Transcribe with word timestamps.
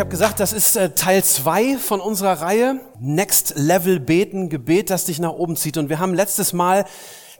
Ich 0.00 0.02
habe 0.02 0.12
gesagt, 0.12 0.40
das 0.40 0.54
ist 0.54 0.76
äh, 0.76 0.94
Teil 0.94 1.22
zwei 1.22 1.76
von 1.76 2.00
unserer 2.00 2.40
Reihe 2.40 2.80
Next 3.00 3.52
Level 3.56 4.00
Beten, 4.00 4.48
Gebet, 4.48 4.88
das 4.88 5.04
dich 5.04 5.18
nach 5.18 5.34
oben 5.34 5.56
zieht. 5.56 5.76
Und 5.76 5.90
wir 5.90 5.98
haben 5.98 6.14
letztes 6.14 6.54
Mal 6.54 6.86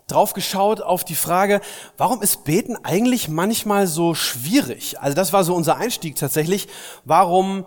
drauf 0.08 0.34
geschaut 0.34 0.82
auf 0.82 1.02
die 1.02 1.14
Frage, 1.14 1.62
warum 1.96 2.20
ist 2.20 2.44
Beten 2.44 2.76
eigentlich 2.76 3.30
manchmal 3.30 3.86
so 3.86 4.12
schwierig? 4.12 5.00
Also 5.00 5.14
das 5.14 5.32
war 5.32 5.42
so 5.42 5.54
unser 5.54 5.78
Einstieg 5.78 6.16
tatsächlich. 6.16 6.68
Warum 7.06 7.64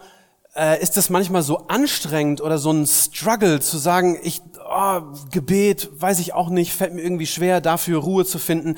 äh, 0.56 0.80
ist 0.80 0.96
das 0.96 1.10
manchmal 1.10 1.42
so 1.42 1.66
anstrengend 1.70 2.40
oder 2.40 2.60
so 2.60 2.70
ein 2.70 2.86
Struggle 2.86 3.62
zu 3.62 3.80
sagen, 3.80 4.20
ich 4.22 4.44
oh, 4.60 5.02
Gebet, 5.32 5.90
weiß 5.94 6.20
ich 6.20 6.36
auch 6.36 6.50
nicht, 6.50 6.72
fällt 6.72 6.94
mir 6.94 7.02
irgendwie 7.02 7.26
schwer, 7.26 7.62
dafür 7.62 7.98
Ruhe 8.00 8.26
zu 8.26 8.38
finden. 8.38 8.78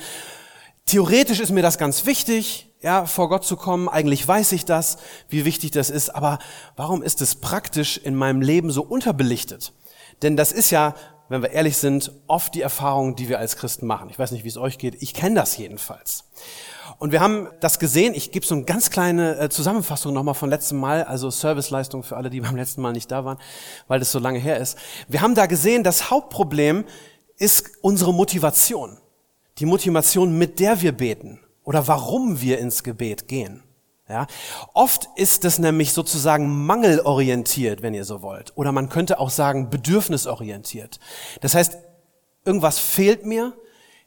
Theoretisch 0.86 1.40
ist 1.40 1.50
mir 1.50 1.60
das 1.60 1.76
ganz 1.76 2.06
wichtig, 2.06 2.72
ja, 2.86 3.04
vor 3.04 3.28
Gott 3.28 3.44
zu 3.44 3.56
kommen. 3.56 3.88
Eigentlich 3.88 4.26
weiß 4.26 4.52
ich 4.52 4.64
das, 4.64 4.98
wie 5.28 5.44
wichtig 5.44 5.72
das 5.72 5.90
ist. 5.90 6.10
Aber 6.10 6.38
warum 6.76 7.02
ist 7.02 7.20
es 7.20 7.34
praktisch 7.34 7.98
in 7.98 8.14
meinem 8.14 8.40
Leben 8.40 8.70
so 8.70 8.82
unterbelichtet? 8.82 9.72
Denn 10.22 10.36
das 10.36 10.52
ist 10.52 10.70
ja, 10.70 10.94
wenn 11.28 11.42
wir 11.42 11.50
ehrlich 11.50 11.78
sind, 11.78 12.12
oft 12.28 12.54
die 12.54 12.62
Erfahrung, 12.62 13.16
die 13.16 13.28
wir 13.28 13.40
als 13.40 13.56
Christen 13.56 13.88
machen. 13.88 14.08
Ich 14.08 14.18
weiß 14.20 14.30
nicht, 14.30 14.44
wie 14.44 14.48
es 14.48 14.56
euch 14.56 14.78
geht. 14.78 15.02
Ich 15.02 15.14
kenne 15.14 15.34
das 15.34 15.56
jedenfalls. 15.56 16.26
Und 16.98 17.10
wir 17.10 17.20
haben 17.20 17.48
das 17.58 17.80
gesehen. 17.80 18.14
Ich 18.14 18.30
gebe 18.30 18.46
so 18.46 18.54
eine 18.54 18.62
ganz 18.62 18.90
kleine 18.90 19.36
äh, 19.36 19.48
Zusammenfassung 19.48 20.14
nochmal 20.14 20.34
von 20.34 20.48
letztem 20.48 20.78
Mal, 20.78 21.02
also 21.02 21.28
Serviceleistung 21.28 22.04
für 22.04 22.16
alle, 22.16 22.30
die 22.30 22.40
beim 22.42 22.54
letzten 22.54 22.82
Mal 22.82 22.92
nicht 22.92 23.10
da 23.10 23.24
waren, 23.24 23.38
weil 23.88 23.98
das 23.98 24.12
so 24.12 24.20
lange 24.20 24.38
her 24.38 24.60
ist. 24.60 24.78
Wir 25.08 25.22
haben 25.22 25.34
da 25.34 25.46
gesehen, 25.46 25.82
das 25.82 26.08
Hauptproblem 26.08 26.84
ist 27.36 27.68
unsere 27.82 28.14
Motivation. 28.14 28.96
Die 29.58 29.66
Motivation, 29.66 30.38
mit 30.38 30.60
der 30.60 30.80
wir 30.82 30.92
beten 30.92 31.40
oder 31.66 31.86
warum 31.88 32.40
wir 32.40 32.58
ins 32.58 32.82
Gebet 32.82 33.28
gehen. 33.28 33.62
Ja, 34.08 34.28
oft 34.72 35.08
ist 35.16 35.44
es 35.44 35.58
nämlich 35.58 35.92
sozusagen 35.92 36.64
mangelorientiert, 36.64 37.82
wenn 37.82 37.92
ihr 37.92 38.04
so 38.04 38.22
wollt. 38.22 38.52
Oder 38.56 38.70
man 38.70 38.88
könnte 38.88 39.18
auch 39.18 39.30
sagen 39.30 39.68
bedürfnisorientiert. 39.68 41.00
Das 41.40 41.56
heißt, 41.56 41.76
irgendwas 42.44 42.78
fehlt 42.78 43.26
mir, 43.26 43.52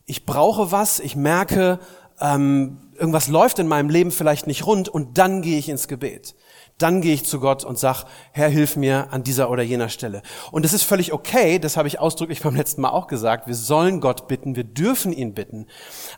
ich 0.06 0.26
brauche 0.26 0.72
was, 0.72 1.02
ich 1.02 1.18
merke, 1.18 1.80
ähm, 2.22 2.94
irgendwas 2.98 3.28
läuft 3.28 3.60
in 3.60 3.68
meinem 3.68 3.90
Leben 3.90 4.12
vielleicht 4.12 4.48
nicht 4.48 4.66
rund 4.66 4.88
und 4.88 5.18
dann 5.18 5.42
gehe 5.42 5.60
ich 5.60 5.68
ins 5.68 5.90
Gebet 5.90 6.34
dann 6.80 7.02
gehe 7.02 7.14
ich 7.14 7.26
zu 7.26 7.40
Gott 7.40 7.64
und 7.64 7.78
sag, 7.78 8.06
Herr, 8.32 8.50
hilf 8.50 8.76
mir 8.76 9.12
an 9.12 9.24
dieser 9.24 9.52
oder 9.52 9.62
jener 9.62 9.90
Stelle. 9.90 10.24
Und 10.52 10.66
es 10.66 10.74
ist 10.74 10.84
völlig 10.84 11.14
okay, 11.14 11.60
das 11.60 11.78
habe 11.78 11.88
ich 11.88 12.00
ausdrücklich 12.00 12.42
beim 12.44 12.56
letzten 12.56 12.82
Mal 12.82 12.90
auch 12.90 13.08
gesagt, 13.08 13.48
wir 13.48 13.56
sollen 13.56 14.02
Gott 14.02 14.28
bitten, 14.28 14.56
wir 14.56 14.64
dürfen 14.64 15.14
ihn 15.14 15.34
bitten. 15.34 15.68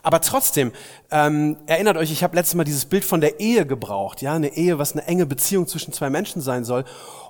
Aber 0.04 0.22
trotzdem, 0.22 0.72
ähm, 1.12 1.58
erinnert 1.66 1.98
euch, 1.98 2.12
ich 2.12 2.24
habe 2.24 2.36
letztes 2.36 2.56
Mal 2.56 2.64
dieses 2.64 2.86
Bild 2.86 3.04
von 3.04 3.22
der 3.22 3.40
Ehe 3.40 3.66
gebraucht, 3.66 4.22
ja, 4.22 4.34
eine 4.34 4.56
Ehe, 4.56 4.80
was 4.80 4.94
eine 4.94 5.06
enge 5.06 5.26
Beziehung 5.26 5.68
zwischen 5.68 5.94
zwei 5.94 6.10
Menschen 6.10 6.42
sein 6.42 6.64
soll. 6.64 6.86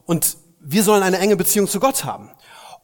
Und 0.06 0.38
wir 0.60 0.84
sollen 0.84 1.02
eine 1.02 1.18
enge 1.18 1.38
Beziehung 1.38 1.68
zu 1.68 1.80
Gott 1.80 2.06
haben. 2.06 2.30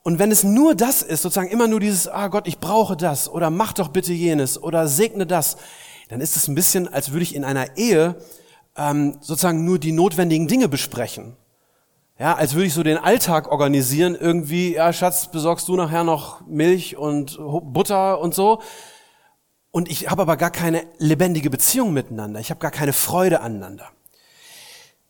Und 0.03 0.19
wenn 0.19 0.31
es 0.31 0.45
nur 0.45 0.73
das 0.73 1.01
ist, 1.01 1.21
sozusagen 1.21 1.49
immer 1.49 1.67
nur 1.67 1.81
dieses, 1.81 2.07
ah 2.07 2.29
Gott, 2.29 2.47
ich 2.47 2.59
brauche 2.59 2.95
das 2.95 3.29
oder 3.29 3.49
mach 3.49 3.73
doch 3.73 3.89
bitte 3.89 4.13
jenes 4.13 4.61
oder 4.61 4.87
segne 4.87 5.27
das, 5.27 5.57
dann 6.07 6.21
ist 6.21 6.37
es 6.37 6.47
ein 6.47 6.55
bisschen, 6.55 6.87
als 6.87 7.11
würde 7.11 7.23
ich 7.23 7.35
in 7.35 7.43
einer 7.43 7.75
Ehe 7.75 8.15
ähm, 8.77 9.17
sozusagen 9.21 9.65
nur 9.65 9.79
die 9.79 9.91
notwendigen 9.91 10.47
Dinge 10.47 10.67
besprechen. 10.67 11.35
Ja, 12.19 12.35
als 12.35 12.53
würde 12.53 12.65
ich 12.65 12.73
so 12.73 12.81
den 12.81 12.97
Alltag 12.97 13.51
organisieren, 13.51 14.15
irgendwie, 14.15 14.73
ja, 14.73 14.91
Schatz, 14.91 15.29
besorgst 15.31 15.67
du 15.67 15.75
nachher 15.75 16.03
noch 16.03 16.45
Milch 16.47 16.97
und 16.97 17.37
Butter 17.37 18.19
und 18.19 18.33
so. 18.33 18.61
Und 19.69 19.89
ich 19.89 20.09
habe 20.09 20.23
aber 20.23 20.37
gar 20.37 20.49
keine 20.49 20.83
lebendige 20.97 21.51
Beziehung 21.51 21.93
miteinander. 21.93 22.39
Ich 22.39 22.49
habe 22.49 22.59
gar 22.59 22.71
keine 22.71 22.93
Freude 22.93 23.41
aneinander. 23.41 23.89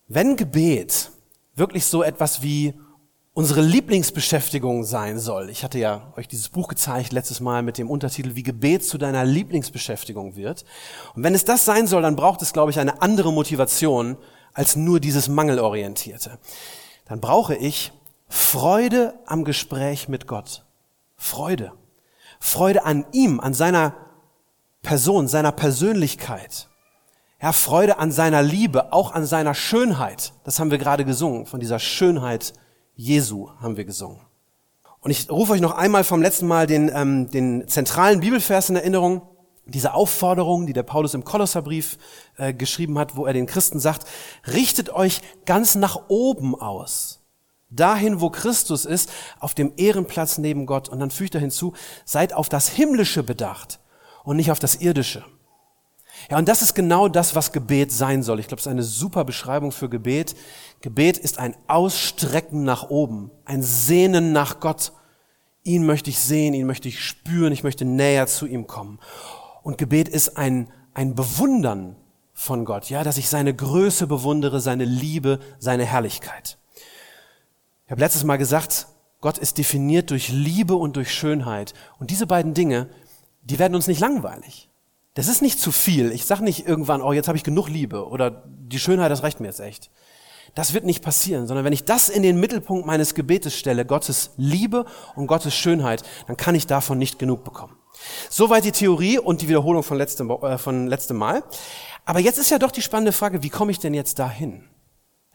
Wenn 0.09 0.35
Gebet 0.35 1.11
wirklich 1.55 1.85
so 1.85 2.03
etwas 2.03 2.41
wie 2.41 2.73
unsere 3.37 3.61
Lieblingsbeschäftigung 3.61 4.83
sein 4.83 5.19
soll. 5.19 5.51
Ich 5.51 5.63
hatte 5.63 5.77
ja 5.77 6.11
euch 6.17 6.27
dieses 6.27 6.49
Buch 6.49 6.67
gezeigt 6.67 7.13
letztes 7.13 7.39
Mal 7.39 7.61
mit 7.61 7.77
dem 7.77 7.87
Untertitel 7.87 8.33
Wie 8.33 8.41
Gebet 8.41 8.83
zu 8.83 8.97
deiner 8.97 9.25
Lieblingsbeschäftigung 9.25 10.35
wird. 10.35 10.65
Und 11.13 11.21
wenn 11.21 11.35
es 11.35 11.45
das 11.45 11.63
sein 11.63 11.85
soll, 11.85 12.01
dann 12.01 12.15
braucht 12.15 12.41
es, 12.41 12.51
glaube 12.51 12.71
ich, 12.71 12.79
eine 12.79 12.99
andere 13.03 13.31
Motivation 13.31 14.17
als 14.53 14.75
nur 14.75 14.99
dieses 14.99 15.27
Mangelorientierte. 15.27 16.39
Dann 17.05 17.21
brauche 17.21 17.53
ich 17.53 17.91
Freude 18.27 19.13
am 19.27 19.43
Gespräch 19.43 20.09
mit 20.09 20.25
Gott. 20.25 20.65
Freude. 21.15 21.73
Freude 22.39 22.85
an 22.85 23.05
ihm, 23.11 23.39
an 23.39 23.53
seiner 23.53 23.93
Person, 24.81 25.27
seiner 25.27 25.51
Persönlichkeit. 25.51 26.69
Ja, 27.39 27.51
Freude 27.51 27.99
an 27.99 28.11
seiner 28.11 28.41
Liebe, 28.41 28.93
auch 28.93 29.11
an 29.11 29.27
seiner 29.27 29.53
Schönheit. 29.53 30.33
Das 30.43 30.59
haben 30.59 30.71
wir 30.71 30.79
gerade 30.79 31.05
gesungen, 31.05 31.45
von 31.45 31.59
dieser 31.59 31.77
Schönheit 31.77 32.53
Jesu 32.97 33.52
haben 33.62 33.78
wir 33.78 33.85
gesungen. 33.85 34.19
Und 35.02 35.12
ich 35.12 35.30
rufe 35.30 35.53
euch 35.53 35.62
noch 35.62 35.78
einmal 35.78 36.03
vom 36.03 36.22
letzten 36.22 36.47
Mal 36.47 36.66
den, 36.66 36.91
ähm, 36.94 37.30
den 37.30 37.68
zentralen 37.68 38.19
Bibelvers 38.19 38.69
in 38.69 38.75
Erinnerung, 38.75 39.22
diese 39.66 39.94
Aufforderung, 39.94 40.66
die 40.66 40.74
der 40.74 40.84
Paulus 40.84 41.13
im 41.13 41.24
Kolosserbrief 41.24 42.00
äh, 42.38 42.53
geschrieben 42.53 42.97
hat, 42.97 43.16
wo 43.16 43.25
er 43.25 43.34
den 43.34 43.46
Christen 43.46 43.80
sagt, 43.80 44.08
richtet 44.47 44.90
euch 44.90 45.22
ganz 45.46 45.75
nach 45.75 46.09
oben 46.09 46.59
aus, 46.59 47.22
dahin, 47.69 48.19
wo 48.19 48.31
Christus 48.31 48.85
ist, 48.85 49.12
auf 49.40 49.53
dem 49.53 49.74
Ehrenplatz 49.78 50.40
neben 50.40 50.66
Gott. 50.66 50.90
Und 50.90 51.00
dann 51.00 51.12
fügt 51.12 51.35
er 51.35 51.41
hinzu, 51.41 51.74
seid 52.03 52.34
auf 52.34 52.50
das 52.50 52.68
Himmlische 52.68 53.22
bedacht 53.22 53.79
und 54.24 54.38
nicht 54.38 54.50
auf 54.52 54.59
das 54.59 54.75
Irdische. 54.75 55.24
Ja, 56.29 56.38
und 56.38 56.47
das 56.47 56.61
ist 56.61 56.73
genau 56.73 57.07
das, 57.07 57.35
was 57.35 57.51
Gebet 57.51 57.91
sein 57.91 58.23
soll. 58.23 58.39
Ich 58.39 58.47
glaube, 58.47 58.59
es 58.59 58.66
ist 58.66 58.72
eine 58.72 58.83
super 58.83 59.23
Beschreibung 59.23 59.72
für 59.72 59.89
Gebet. 59.89 60.35
Gebet 60.81 61.17
ist 61.17 61.39
ein 61.39 61.55
Ausstrecken 61.67 62.63
nach 62.63 62.89
oben, 62.89 63.31
ein 63.45 63.63
Sehnen 63.63 64.31
nach 64.31 64.59
Gott. 64.59 64.94
Ihn 65.63 65.85
möchte 65.85 66.09
ich 66.09 66.19
sehen, 66.19 66.53
ihn 66.53 66.67
möchte 66.67 66.88
ich 66.88 67.03
spüren, 67.03 67.51
ich 67.51 67.63
möchte 67.63 67.85
näher 67.85 68.28
zu 68.28 68.45
ihm 68.45 68.67
kommen. 68.67 69.00
Und 69.63 69.78
Gebet 69.78 70.07
ist 70.07 70.38
ein, 70.38 70.72
ein 70.94 71.16
Bewundern 71.16 71.95
von 72.34 72.66
Gott, 72.66 72.89
ja, 72.89 73.03
dass 73.03 73.17
ich 73.17 73.29
seine 73.29 73.53
Größe 73.53 74.07
bewundere, 74.07 74.59
seine 74.59 74.85
Liebe, 74.85 75.39
seine 75.59 75.85
Herrlichkeit. 75.85 76.57
Ich 77.85 77.91
habe 77.91 78.01
letztes 78.01 78.23
Mal 78.23 78.38
gesagt, 78.38 78.88
Gott 79.22 79.38
ist 79.38 79.57
definiert 79.57 80.11
durch 80.11 80.29
Liebe 80.29 80.75
und 80.75 80.95
durch 80.95 81.11
Schönheit. 81.11 81.73
Und 81.99 82.11
diese 82.11 82.28
beiden 82.28 82.53
Dinge, 82.53 82.89
die 83.41 83.59
werden 83.59 83.75
uns 83.75 83.88
nicht 83.88 83.99
langweilig. 83.99 84.69
Das 85.17 85.28
ist 85.28 85.41
nicht 85.41 85.59
zu 85.59 85.72
viel. 85.72 86.11
Ich 86.11 86.25
sage 86.25 86.44
nicht 86.44 86.67
irgendwann, 86.67 87.01
oh, 87.01 87.11
jetzt 87.11 87.28
habe 87.28 87.39
ich 87.39 87.44
genug 87.44 87.69
Liebe 87.69 88.07
oder 88.07 88.44
die 88.45 88.78
Schönheit, 88.78 89.09
das 89.09 89.23
reicht 89.23 89.39
mir 89.39 89.47
jetzt 89.47 89.59
echt. 89.59 89.89
Das 90.53 90.75
wird 90.75 90.85
nicht 90.85 91.03
passieren, 91.03 91.47
sondern 91.47 91.66
wenn 91.66 91.73
ich 91.73 91.85
das 91.85 92.07
in 92.07 92.22
den 92.22 92.39
Mittelpunkt 92.39 92.85
meines 92.85 93.16
Gebetes 93.16 93.57
stelle, 93.57 93.83
Gottes 93.83 94.29
Liebe 94.38 94.85
und 95.16 95.25
Gottes 95.25 95.55
Schönheit, 95.55 96.03
dann 96.28 96.38
kann 96.38 96.53
ich 96.53 96.67
davon 96.67 97.00
nicht 97.00 97.17
genug 97.17 97.44
bekommen. 97.44 97.75
Soweit 98.29 98.63
die 98.63 98.72
Theorie 98.72 99.17
und 99.17 99.41
die 99.41 99.50
Wiederholung 99.50 99.81
von 99.81 99.97
letztem, 99.97 100.29
äh, 100.29 100.59
von 100.59 100.85
letztem 100.85 101.17
Mal. 101.17 101.44
Aber 102.05 102.19
jetzt 102.19 102.37
ist 102.37 102.52
ja 102.52 102.59
doch 102.59 102.69
die 102.69 102.84
spannende 102.84 103.11
Frage, 103.11 103.41
wie 103.41 103.49
komme 103.49 103.72
ich 103.72 103.79
denn 103.79 103.96
jetzt 103.96 104.19
dahin? 104.19 104.69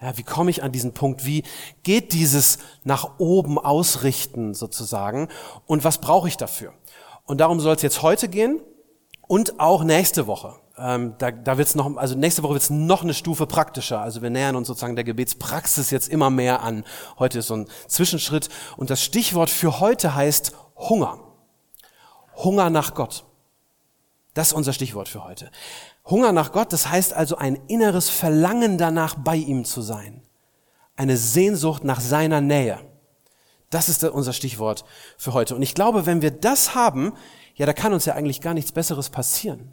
Ja, 0.01 0.17
wie 0.17 0.23
komme 0.23 0.53
ich 0.53 0.63
an 0.63 0.71
diesen 0.71 0.95
Punkt? 0.95 1.27
Wie 1.27 1.43
geht 1.83 2.13
dieses 2.13 2.59
nach 2.85 3.19
oben 3.19 3.59
ausrichten 3.59 4.55
sozusagen? 4.55 5.27
Und 5.67 5.83
was 5.83 5.99
brauche 5.99 6.29
ich 6.29 6.37
dafür? 6.37 6.73
Und 7.25 7.39
darum 7.39 7.59
soll 7.59 7.75
es 7.75 7.83
jetzt 7.83 8.03
heute 8.03 8.29
gehen 8.29 8.61
und 9.27 9.61
auch 9.61 9.85
nächste 9.85 10.27
Woche. 10.27 10.55
Ähm, 10.79 11.15
da 11.19 11.31
da 11.31 11.59
wird 11.59 11.69
es 11.69 11.75
noch, 11.75 11.97
also 11.97 12.15
nächste 12.15 12.43
Woche 12.43 12.55
wird 12.55 12.63
es 12.63 12.71
noch 12.71 13.03
eine 13.03 13.15
Stufe 13.15 13.47
praktischer. 13.47 14.01
Also 14.01 14.23
wir 14.23 14.31
nähern 14.31 14.57
uns 14.57 14.67
sozusagen 14.69 14.97
der 14.97 15.05
Gebetspraxis 15.05 15.91
jetzt 15.91 16.09
immer 16.09 16.31
mehr 16.31 16.63
an. 16.63 16.85
Heute 17.19 17.41
ist 17.41 17.49
so 17.49 17.57
ein 17.57 17.69
Zwischenschritt 17.89 18.49
und 18.77 18.91
das 18.91 19.03
Stichwort 19.03 19.51
für 19.51 19.81
heute 19.81 20.15
heißt 20.15 20.53
Hunger. 20.77 21.19
Hunger 22.37 22.71
nach 22.71 22.95
Gott. 22.95 23.25
Das 24.35 24.49
ist 24.49 24.53
unser 24.55 24.73
Stichwort 24.73 25.09
für 25.09 25.25
heute. 25.25 25.51
Hunger 26.07 26.33
nach 26.33 26.53
Gott, 26.53 26.73
das 26.73 26.89
heißt 26.89 27.13
also 27.13 27.37
ein 27.37 27.57
inneres 27.69 28.09
Verlangen 28.09 28.79
danach, 28.79 29.15
bei 29.15 29.37
ihm 29.37 29.65
zu 29.65 29.83
sein. 29.83 30.23
Eine 30.97 31.17
Sehnsucht 31.17 31.85
nach 31.85 32.01
seiner 32.01 32.41
Nähe. 32.41 32.79
Das 33.71 33.89
ist 33.89 34.05
unser 34.05 34.33
Stichwort 34.33 34.85
für 35.17 35.33
heute. 35.33 35.55
Und 35.55 35.63
ich 35.63 35.75
glaube, 35.75 36.07
wenn 36.07 36.23
wir 36.23 36.31
das 36.31 36.75
haben, 36.75 37.15
ja, 37.55 37.67
da 37.67 37.73
kann 37.73 37.93
uns 37.93 38.05
ja 38.05 38.15
eigentlich 38.15 38.41
gar 38.41 38.55
nichts 38.55 38.73
Besseres 38.73 39.11
passieren. 39.11 39.73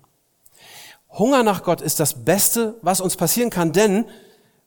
Hunger 1.11 1.43
nach 1.43 1.63
Gott 1.63 1.81
ist 1.81 1.99
das 1.99 2.25
Beste, 2.25 2.75
was 2.81 3.01
uns 3.01 3.15
passieren 3.15 3.49
kann, 3.49 3.71
denn 3.73 4.05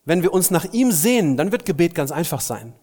wenn 0.05 0.23
wir 0.23 0.33
uns 0.33 0.51
nach 0.51 0.65
ihm 0.73 0.91
sehnen, 0.91 1.37
dann 1.37 1.53
wird 1.53 1.65
Gebet 1.65 1.95
ganz 1.95 2.11
einfach 2.11 2.41
sein. 2.41 2.75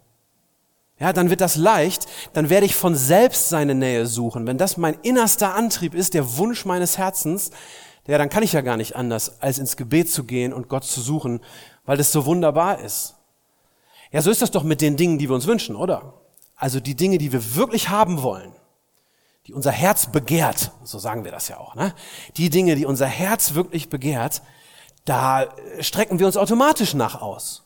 Ja, 1.00 1.14
dann 1.14 1.30
wird 1.30 1.42
das 1.42 1.56
leicht, 1.56 2.08
dann 2.34 2.50
werde 2.50 2.66
ich 2.66 2.76
von 2.76 2.96
selbst 2.96 3.50
seine 3.50 3.74
Nähe 3.74 4.06
suchen. 4.06 4.48
Wenn 4.48 4.58
das 4.58 4.78
mein 4.78 4.96
innerster 5.02 5.56
Antrieb 5.56 5.94
ist, 5.94 6.14
der 6.14 6.38
Wunsch 6.38 6.66
meines 6.66 6.98
Herzens, 6.98 7.52
ja, 8.06 8.18
dann 8.18 8.30
kann 8.30 8.44
ich 8.44 8.54
ja 8.54 8.62
gar 8.62 8.76
nicht 8.76 8.96
anders, 8.96 9.42
als 9.42 9.60
ins 9.60 9.78
Gebet 9.78 10.12
zu 10.12 10.24
gehen 10.24 10.52
und 10.52 10.68
Gott 10.68 10.84
zu 10.84 11.00
suchen, 11.00 11.42
weil 11.86 11.98
das 11.98 12.12
so 12.12 12.26
wunderbar 12.26 12.80
ist. 12.80 13.16
Ja, 14.12 14.22
so 14.22 14.32
ist 14.32 14.42
das 14.42 14.52
doch 14.52 14.64
mit 14.64 14.82
den 14.82 14.98
Dingen, 14.98 15.20
die 15.20 15.30
wir 15.30 15.36
uns 15.36 15.48
wünschen, 15.48 15.76
oder? 15.76 16.16
Also 16.56 16.80
die 16.80 16.96
Dinge, 16.96 17.18
die 17.18 17.32
wir 17.32 17.56
wirklich 17.56 17.90
haben 17.90 18.22
wollen, 18.24 18.52
die 19.50 19.54
unser 19.56 19.72
Herz 19.72 20.06
begehrt, 20.06 20.74
so 20.84 21.00
sagen 21.00 21.24
wir 21.24 21.32
das 21.32 21.48
ja 21.48 21.58
auch, 21.58 21.74
ne? 21.74 21.96
Die 22.38 22.52
Dinge, 22.52 22.76
die 22.76 22.86
unser 22.86 23.08
Herz 23.08 23.56
wirklich 23.56 23.90
begehrt, 23.90 24.44
da 25.06 25.48
strecken 25.80 26.20
wir 26.20 26.28
uns 26.28 26.38
automatisch 26.38 26.94
nach 26.94 27.20
aus. 27.20 27.64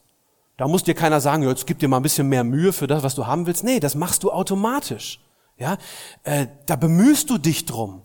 Da 0.55 0.69
muss 0.69 0.83
dir 0.83 0.93
keiner 0.93 1.19
sagen, 1.19 1.43
jetzt 1.43 1.67
gib 1.67 1.79
dir 1.79 1.89
mal 1.89 1.97
ein 1.97 2.03
bisschen 2.03 2.29
mehr 2.29 2.45
Mühe 2.45 2.71
für 2.71 2.87
das, 2.87 3.03
was 3.03 3.15
du 3.15 3.27
haben 3.27 3.47
willst. 3.47 3.65
Nee, 3.65 3.81
das 3.81 3.95
machst 3.95 4.23
du 4.23 4.31
automatisch. 4.31 5.19
Ja, 5.57 5.77
äh, 6.23 6.47
da 6.67 6.77
bemühst 6.77 7.29
du 7.29 7.37
dich 7.37 7.65
drum, 7.65 8.01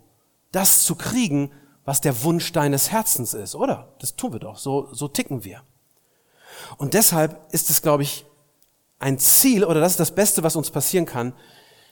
das 0.50 0.82
zu 0.82 0.96
kriegen, 0.96 1.52
was 1.84 2.00
der 2.00 2.25
Wunsch 2.25 2.50
deines 2.50 2.90
Herzens 2.90 3.32
ist, 3.32 3.54
oder? 3.54 3.94
Das 4.00 4.16
tun 4.16 4.32
wir 4.32 4.40
doch. 4.40 4.58
So, 4.58 4.92
so 4.92 5.06
ticken 5.06 5.44
wir. 5.44 5.62
Und 6.78 6.94
deshalb 6.94 7.40
ist 7.52 7.70
es, 7.70 7.80
glaube 7.80 8.02
ich, 8.02 8.26
ein 8.98 9.20
Ziel, 9.20 9.64
oder 9.64 9.78
das 9.78 9.92
ist 9.92 10.00
das 10.00 10.10
Beste, 10.10 10.42
was 10.42 10.56
uns 10.56 10.72
passieren 10.72 11.06
kann, 11.06 11.32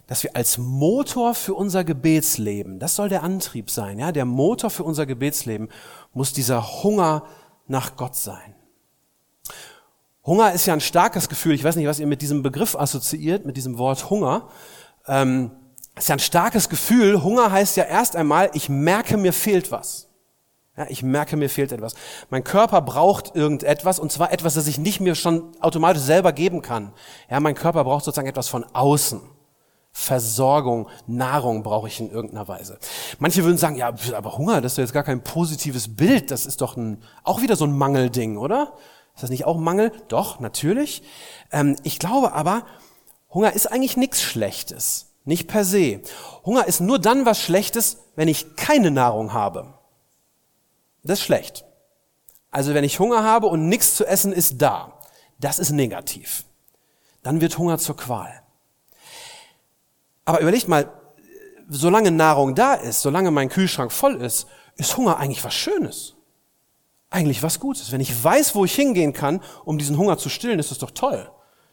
dass 0.06 0.22
wir 0.22 0.36
als 0.36 0.58
Motor 0.58 1.34
für 1.34 1.54
unser 1.54 1.84
Gebetsleben, 1.84 2.78
das 2.78 2.94
soll 2.94 3.08
der 3.08 3.22
Antrieb 3.22 3.70
sein, 3.70 3.98
ja, 3.98 4.12
der 4.12 4.24
Motor 4.24 4.70
für 4.70 4.84
unser 4.84 5.06
Gebetsleben 5.06 5.68
muss 6.12 6.32
dieser 6.32 6.82
Hunger 6.82 7.24
nach 7.66 7.96
Gott 7.96 8.14
sein. 8.14 8.54
Hunger 10.24 10.52
ist 10.52 10.66
ja 10.66 10.74
ein 10.74 10.80
starkes 10.80 11.28
Gefühl. 11.28 11.54
Ich 11.54 11.62
weiß 11.62 11.76
nicht, 11.76 11.86
was 11.86 12.00
ihr 12.00 12.06
mit 12.06 12.20
diesem 12.20 12.42
Begriff 12.42 12.74
assoziiert, 12.74 13.46
mit 13.46 13.56
diesem 13.56 13.78
Wort 13.78 14.10
Hunger. 14.10 14.48
Ähm, 15.06 15.52
ist 15.96 16.08
ja 16.08 16.16
ein 16.16 16.20
starkes 16.20 16.68
Gefühl. 16.68 17.22
Hunger 17.22 17.52
heißt 17.52 17.76
ja 17.76 17.84
erst 17.84 18.16
einmal, 18.16 18.50
ich 18.52 18.68
merke, 18.68 19.16
mir 19.16 19.32
fehlt 19.32 19.70
was. 19.70 20.08
Ja, 20.76 20.86
ich 20.88 21.02
merke, 21.02 21.36
mir 21.36 21.48
fehlt 21.48 21.72
etwas. 21.72 21.94
Mein 22.28 22.44
Körper 22.44 22.82
braucht 22.82 23.34
irgendetwas 23.34 23.98
und 23.98 24.12
zwar 24.12 24.32
etwas, 24.32 24.54
das 24.54 24.66
ich 24.66 24.78
nicht 24.78 25.00
mir 25.00 25.14
schon 25.14 25.56
automatisch 25.60 26.02
selber 26.02 26.32
geben 26.32 26.60
kann. 26.60 26.92
Ja, 27.30 27.40
mein 27.40 27.54
Körper 27.54 27.84
braucht 27.84 28.04
sozusagen 28.04 28.28
etwas 28.28 28.48
von 28.48 28.64
außen. 28.74 29.20
Versorgung, 29.98 30.90
Nahrung 31.06 31.62
brauche 31.62 31.88
ich 31.88 32.00
in 32.00 32.10
irgendeiner 32.10 32.46
Weise. 32.48 32.78
Manche 33.18 33.44
würden 33.44 33.56
sagen, 33.56 33.76
ja, 33.76 33.94
aber 34.14 34.36
Hunger, 34.36 34.60
das 34.60 34.72
ist 34.72 34.76
doch 34.78 34.82
jetzt 34.82 34.92
gar 34.92 35.04
kein 35.04 35.24
positives 35.24 35.96
Bild. 35.96 36.30
Das 36.30 36.44
ist 36.44 36.60
doch 36.60 36.76
ein, 36.76 37.02
auch 37.24 37.40
wieder 37.40 37.56
so 37.56 37.64
ein 37.64 37.72
Mangelding, 37.72 38.36
oder? 38.36 38.74
Ist 39.14 39.22
das 39.22 39.30
nicht 39.30 39.46
auch 39.46 39.56
Mangel? 39.56 39.92
Doch, 40.08 40.38
natürlich. 40.38 41.02
Ähm, 41.50 41.76
ich 41.82 41.98
glaube 41.98 42.34
aber, 42.34 42.66
Hunger 43.32 43.54
ist 43.54 43.72
eigentlich 43.72 43.96
nichts 43.96 44.20
Schlechtes. 44.20 45.14
Nicht 45.24 45.48
per 45.48 45.64
se. 45.64 46.02
Hunger 46.44 46.66
ist 46.66 46.80
nur 46.80 46.98
dann 46.98 47.24
was 47.24 47.40
Schlechtes, 47.40 47.96
wenn 48.16 48.28
ich 48.28 48.54
keine 48.54 48.90
Nahrung 48.90 49.32
habe. 49.32 49.78
Das 51.04 51.20
ist 51.20 51.24
schlecht. 51.24 51.64
Also 52.50 52.74
wenn 52.74 52.84
ich 52.84 53.00
Hunger 53.00 53.24
habe 53.24 53.46
und 53.46 53.66
nichts 53.70 53.96
zu 53.96 54.04
essen 54.06 54.34
ist 54.34 54.60
da, 54.60 54.92
das 55.40 55.58
ist 55.58 55.70
negativ. 55.70 56.44
Dann 57.22 57.40
wird 57.40 57.56
Hunger 57.56 57.78
zur 57.78 57.96
Qual. 57.96 58.42
Aber 60.26 60.40
überlegt 60.40 60.68
mal, 60.68 60.92
solange 61.68 62.10
Nahrung 62.10 62.54
da 62.54 62.74
ist, 62.74 63.00
solange 63.00 63.30
mein 63.30 63.48
Kühlschrank 63.48 63.90
voll 63.90 64.16
ist, 64.16 64.46
ist 64.76 64.98
Hunger 64.98 65.16
eigentlich 65.16 65.42
was 65.42 65.54
Schönes 65.54 66.16
eigentlich 67.10 67.42
was 67.42 67.60
Gutes. 67.60 67.92
Wenn 67.92 68.00
ich 68.00 68.24
weiß, 68.24 68.54
wo 68.54 68.64
ich 68.64 68.74
hingehen 68.74 69.12
kann, 69.12 69.40
um 69.64 69.78
diesen 69.78 69.96
Hunger 69.96 70.18
zu 70.18 70.28
stillen, 70.28 70.58
ist 70.58 70.70
das 70.70 70.78
doch 70.78 70.90
toll. 70.90 71.30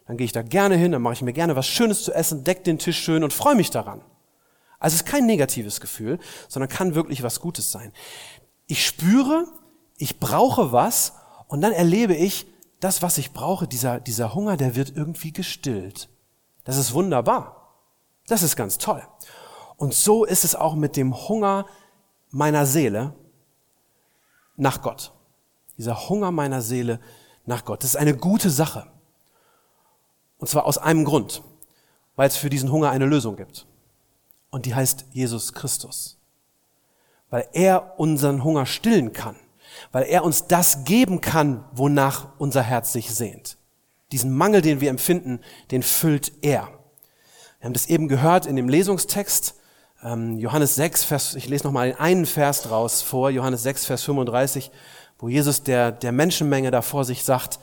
Dann 0.07 0.17
gehe 0.17 0.25
ich 0.25 0.31
da 0.31 0.41
gerne 0.41 0.75
hin, 0.75 0.91
dann 0.91 1.01
mache 1.01 1.13
ich 1.13 1.21
mir 1.21 1.33
gerne 1.33 1.55
was 1.55 1.67
Schönes 1.67 2.03
zu 2.03 2.13
essen, 2.13 2.43
deck 2.43 2.63
den 2.63 2.79
Tisch 2.79 2.99
schön 2.99 3.23
und 3.23 3.33
freue 3.33 3.55
mich 3.55 3.69
daran. 3.69 4.01
Also 4.79 4.95
es 4.95 5.01
ist 5.01 5.07
kein 5.07 5.25
negatives 5.25 5.79
Gefühl, 5.79 6.19
sondern 6.49 6.69
kann 6.69 6.95
wirklich 6.95 7.23
was 7.23 7.39
Gutes 7.39 7.71
sein. 7.71 7.93
Ich 8.67 8.85
spüre, 8.85 9.45
ich 9.97 10.19
brauche 10.19 10.71
was 10.71 11.13
und 11.47 11.61
dann 11.61 11.71
erlebe 11.71 12.15
ich, 12.15 12.47
das, 12.79 13.01
was 13.01 13.17
ich 13.17 13.31
brauche, 13.31 13.65
dieser, 13.65 14.01
dieser 14.01 14.35
Hunger, 14.35 14.57
der 14.57 14.75
wird 14.75 14.93
irgendwie 14.93 15.31
gestillt. 15.31 16.09
Das 16.65 16.75
ist 16.75 16.93
wunderbar. 16.93 17.62
Das 18.27 18.43
ist 18.43 18.55
ganz 18.55 18.77
toll. 18.77 19.03
Und 19.77 19.93
so 19.93 20.23
ist 20.23 20.43
es 20.43 20.55
auch 20.55 20.75
mit 20.75 20.95
dem 20.95 21.15
Hunger 21.27 21.65
meiner 22.29 22.65
Seele 22.65 23.13
nach 24.55 24.81
Gott 24.81 25.13
dieser 25.77 26.09
Hunger 26.09 26.31
meiner 26.31 26.61
Seele 26.61 26.99
nach 27.45 27.65
Gott. 27.65 27.83
Das 27.83 27.91
ist 27.91 27.95
eine 27.95 28.15
gute 28.15 28.49
Sache. 28.49 28.87
Und 30.37 30.47
zwar 30.47 30.65
aus 30.65 30.77
einem 30.77 31.05
Grund, 31.05 31.43
weil 32.15 32.27
es 32.27 32.37
für 32.37 32.49
diesen 32.49 32.71
Hunger 32.71 32.89
eine 32.89 33.05
Lösung 33.05 33.35
gibt. 33.35 33.65
Und 34.49 34.65
die 34.65 34.75
heißt 34.75 35.05
Jesus 35.11 35.53
Christus. 35.53 36.17
Weil 37.29 37.47
er 37.53 37.99
unseren 37.99 38.43
Hunger 38.43 38.65
stillen 38.65 39.13
kann. 39.13 39.35
Weil 39.91 40.03
er 40.03 40.23
uns 40.23 40.47
das 40.47 40.83
geben 40.83 41.21
kann, 41.21 41.65
wonach 41.71 42.27
unser 42.37 42.61
Herz 42.61 42.93
sich 42.93 43.13
sehnt. 43.13 43.57
Diesen 44.11 44.31
Mangel, 44.31 44.61
den 44.61 44.81
wir 44.81 44.91
empfinden, 44.91 45.39
den 45.71 45.81
füllt 45.81 46.31
er. 46.43 46.69
Wir 47.63 47.67
haben 47.67 47.73
das 47.73 47.87
eben 47.87 48.09
gehört 48.09 48.45
in 48.45 48.57
dem 48.57 48.67
Lesungstext. 48.67 49.55
Ähm, 50.03 50.37
Johannes 50.37 50.75
6, 50.75 51.05
Vers, 51.05 51.35
ich 51.35 51.47
lese 51.47 51.63
nochmal 51.63 51.95
einen 51.97 52.25
Vers 52.25 52.61
draus 52.61 53.01
vor. 53.01 53.29
Johannes 53.29 53.63
6, 53.63 53.85
Vers 53.85 54.03
35 54.03 54.69
wo 55.23 55.29
Jesus 55.29 55.63
der, 55.63 55.93
der 55.93 56.11
Menschenmenge 56.11 56.69
da 56.69 56.81
vor 56.81 57.05
sich 57.05 57.23
sagt, 57.23 57.57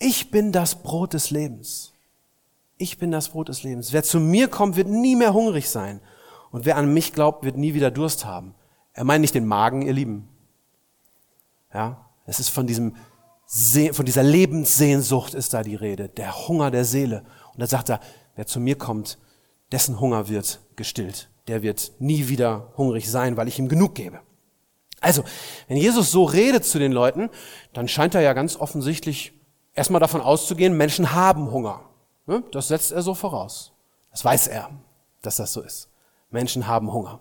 ich 0.00 0.32
bin 0.32 0.50
das 0.50 0.82
Brot 0.82 1.14
des 1.14 1.30
Lebens. 1.30 1.92
Ich 2.76 2.98
bin 2.98 3.12
das 3.12 3.28
Brot 3.28 3.50
des 3.50 3.62
Lebens. 3.62 3.92
Wer 3.92 4.02
zu 4.02 4.18
mir 4.18 4.48
kommt, 4.48 4.74
wird 4.74 4.88
nie 4.88 5.14
mehr 5.14 5.32
hungrig 5.32 5.70
sein. 5.70 6.00
Und 6.50 6.64
wer 6.64 6.76
an 6.76 6.92
mich 6.92 7.12
glaubt, 7.12 7.44
wird 7.44 7.56
nie 7.56 7.74
wieder 7.74 7.92
Durst 7.92 8.24
haben. 8.24 8.56
Er 8.94 9.04
meint 9.04 9.20
nicht 9.20 9.36
den 9.36 9.46
Magen, 9.46 9.82
ihr 9.82 9.92
Lieben. 9.92 10.28
Ja, 11.72 12.04
es 12.26 12.40
ist 12.40 12.48
von 12.48 12.66
diesem, 12.66 12.96
von 13.92 14.04
dieser 14.04 14.24
Lebenssehnsucht 14.24 15.34
ist 15.34 15.54
da 15.54 15.62
die 15.62 15.76
Rede. 15.76 16.08
Der 16.08 16.48
Hunger 16.48 16.72
der 16.72 16.84
Seele. 16.84 17.24
Und 17.54 17.60
da 17.60 17.68
sagt 17.68 17.90
er, 17.90 18.00
wer 18.36 18.46
zu 18.46 18.60
mir 18.60 18.76
kommt, 18.76 19.18
dessen 19.70 20.00
Hunger 20.00 20.28
wird 20.28 20.60
gestillt. 20.76 21.30
Der 21.48 21.62
wird 21.62 21.92
nie 21.98 22.28
wieder 22.28 22.72
hungrig 22.76 23.10
sein, 23.10 23.36
weil 23.36 23.48
ich 23.48 23.58
ihm 23.58 23.68
genug 23.68 23.94
gebe. 23.94 24.20
Also, 25.00 25.24
wenn 25.66 25.76
Jesus 25.76 26.12
so 26.12 26.24
redet 26.24 26.64
zu 26.64 26.78
den 26.78 26.92
Leuten, 26.92 27.28
dann 27.72 27.88
scheint 27.88 28.14
er 28.14 28.20
ja 28.20 28.34
ganz 28.34 28.56
offensichtlich 28.56 29.32
erstmal 29.74 30.00
davon 30.00 30.20
auszugehen, 30.20 30.76
Menschen 30.76 31.12
haben 31.12 31.50
Hunger. 31.50 31.80
Ne? 32.26 32.44
Das 32.52 32.68
setzt 32.68 32.92
er 32.92 33.02
so 33.02 33.14
voraus. 33.14 33.72
Das 34.12 34.24
weiß 34.24 34.46
er, 34.48 34.70
dass 35.22 35.36
das 35.36 35.52
so 35.52 35.60
ist. 35.60 35.88
Menschen 36.30 36.66
haben 36.66 36.92
Hunger. 36.92 37.20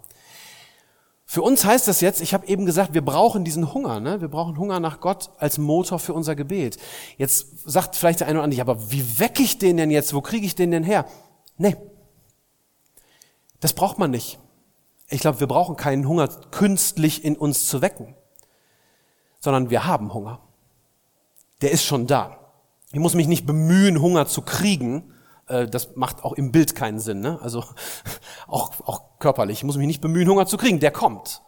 Für 1.32 1.44
uns 1.44 1.64
heißt 1.64 1.88
das 1.88 2.02
jetzt, 2.02 2.20
ich 2.20 2.34
habe 2.34 2.46
eben 2.48 2.66
gesagt, 2.66 2.94
wir 2.94 3.06
brauchen 3.06 3.46
diesen 3.46 3.74
Hunger. 3.74 4.02
Ne? 4.02 4.20
Wir 4.20 4.28
brauchen 4.28 4.58
Hunger 4.58 4.82
nach 4.82 5.00
Gott 5.00 5.30
als 5.38 5.58
Motor 5.58 5.98
für 5.98 6.14
unser 6.14 6.36
Gebet. 6.36 6.76
Jetzt 7.16 7.58
sagt 7.64 7.96
vielleicht 7.96 8.20
der 8.20 8.28
eine 8.28 8.40
oder 8.40 8.44
andere, 8.44 8.60
aber 8.60 8.92
wie 8.92 9.18
wecke 9.18 9.42
ich 9.42 9.58
den 9.58 9.78
denn 9.78 9.92
jetzt? 9.92 10.14
Wo 10.14 10.20
kriege 10.20 10.46
ich 10.46 10.56
den 10.56 10.72
denn 10.72 10.84
her? 10.84 11.06
Nee, 11.56 11.78
das 13.62 13.72
braucht 13.72 13.98
man 13.98 14.12
nicht. 14.12 14.40
Ich 15.08 15.22
glaube, 15.22 15.40
wir 15.40 15.48
brauchen 15.48 15.78
keinen 15.78 16.06
Hunger 16.06 16.28
künstlich 16.28 17.24
in 17.24 17.38
uns 17.38 17.66
zu 17.66 17.82
wecken, 17.82 18.14
sondern 19.40 19.70
wir 19.70 19.86
haben 19.86 20.14
Hunger. 20.14 20.42
Der 21.62 21.72
ist 21.72 21.86
schon 21.86 22.08
da. 22.08 22.40
Ich 22.92 23.00
muss 23.00 23.14
mich 23.14 23.28
nicht 23.28 23.46
bemühen, 23.46 24.02
Hunger 24.02 24.28
zu 24.28 24.42
kriegen. 24.42 25.14
Äh, 25.48 25.68
das 25.68 25.96
macht 25.96 26.26
auch 26.26 26.34
im 26.34 26.52
Bild 26.52 26.76
keinen 26.76 27.00
Sinn. 27.00 27.22
Ne? 27.22 27.40
Also 27.42 27.64
auch, 28.52 28.86
auch 28.86 29.20
körperlich. 29.20 29.60
Ich 29.60 29.64
muss 29.64 29.78
mich 29.78 29.88
nicht 29.88 30.02
bemühen, 30.02 30.28
Hunger 30.28 30.46
zu 30.46 30.58
kriegen. 30.58 30.80
Der 30.80 30.92
kommt. 30.92 31.42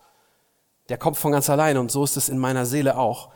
Der 0.90 0.98
kommt 0.98 1.18
von 1.18 1.32
ganz 1.32 1.50
alleine 1.50 1.80
und 1.80 1.92
so 1.92 2.04
ist 2.04 2.18
es 2.18 2.30
in 2.30 2.38
meiner 2.38 2.66
Seele 2.66 2.98
auch. 2.98 3.30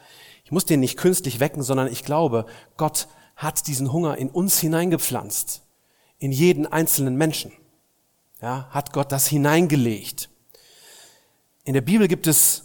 Ich 0.43 0.51
muss 0.51 0.65
den 0.65 0.79
nicht 0.79 0.97
künstlich 0.97 1.39
wecken, 1.39 1.63
sondern 1.63 1.88
ich 1.88 2.03
glaube, 2.03 2.45
Gott 2.77 3.07
hat 3.36 3.67
diesen 3.67 3.91
Hunger 3.91 4.17
in 4.17 4.29
uns 4.29 4.59
hineingepflanzt. 4.59 5.63
In 6.19 6.31
jeden 6.31 6.65
einzelnen 6.65 7.15
Menschen 7.15 7.51
ja, 8.41 8.67
hat 8.71 8.93
Gott 8.93 9.12
das 9.12 9.27
hineingelegt. 9.27 10.29
In 11.63 11.74
der 11.74 11.81
Bibel 11.81 12.07
gibt 12.07 12.27
es 12.27 12.63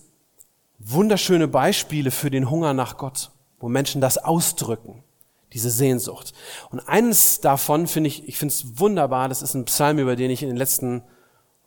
wunderschöne 0.78 1.48
Beispiele 1.48 2.10
für 2.10 2.30
den 2.30 2.50
Hunger 2.50 2.74
nach 2.74 2.96
Gott, 2.96 3.30
wo 3.58 3.68
Menschen 3.68 4.00
das 4.00 4.18
ausdrücken, 4.18 5.04
diese 5.52 5.70
Sehnsucht. 5.70 6.32
Und 6.70 6.80
eines 6.80 7.40
davon 7.40 7.86
finde 7.86 8.08
ich, 8.08 8.28
ich 8.28 8.38
finde 8.38 8.54
es 8.54 8.78
wunderbar, 8.78 9.28
das 9.28 9.42
ist 9.42 9.54
ein 9.54 9.64
Psalm, 9.64 9.98
über 9.98 10.16
den 10.16 10.30
ich 10.30 10.42
in 10.42 10.48
den 10.48 10.56
letzten 10.56 11.02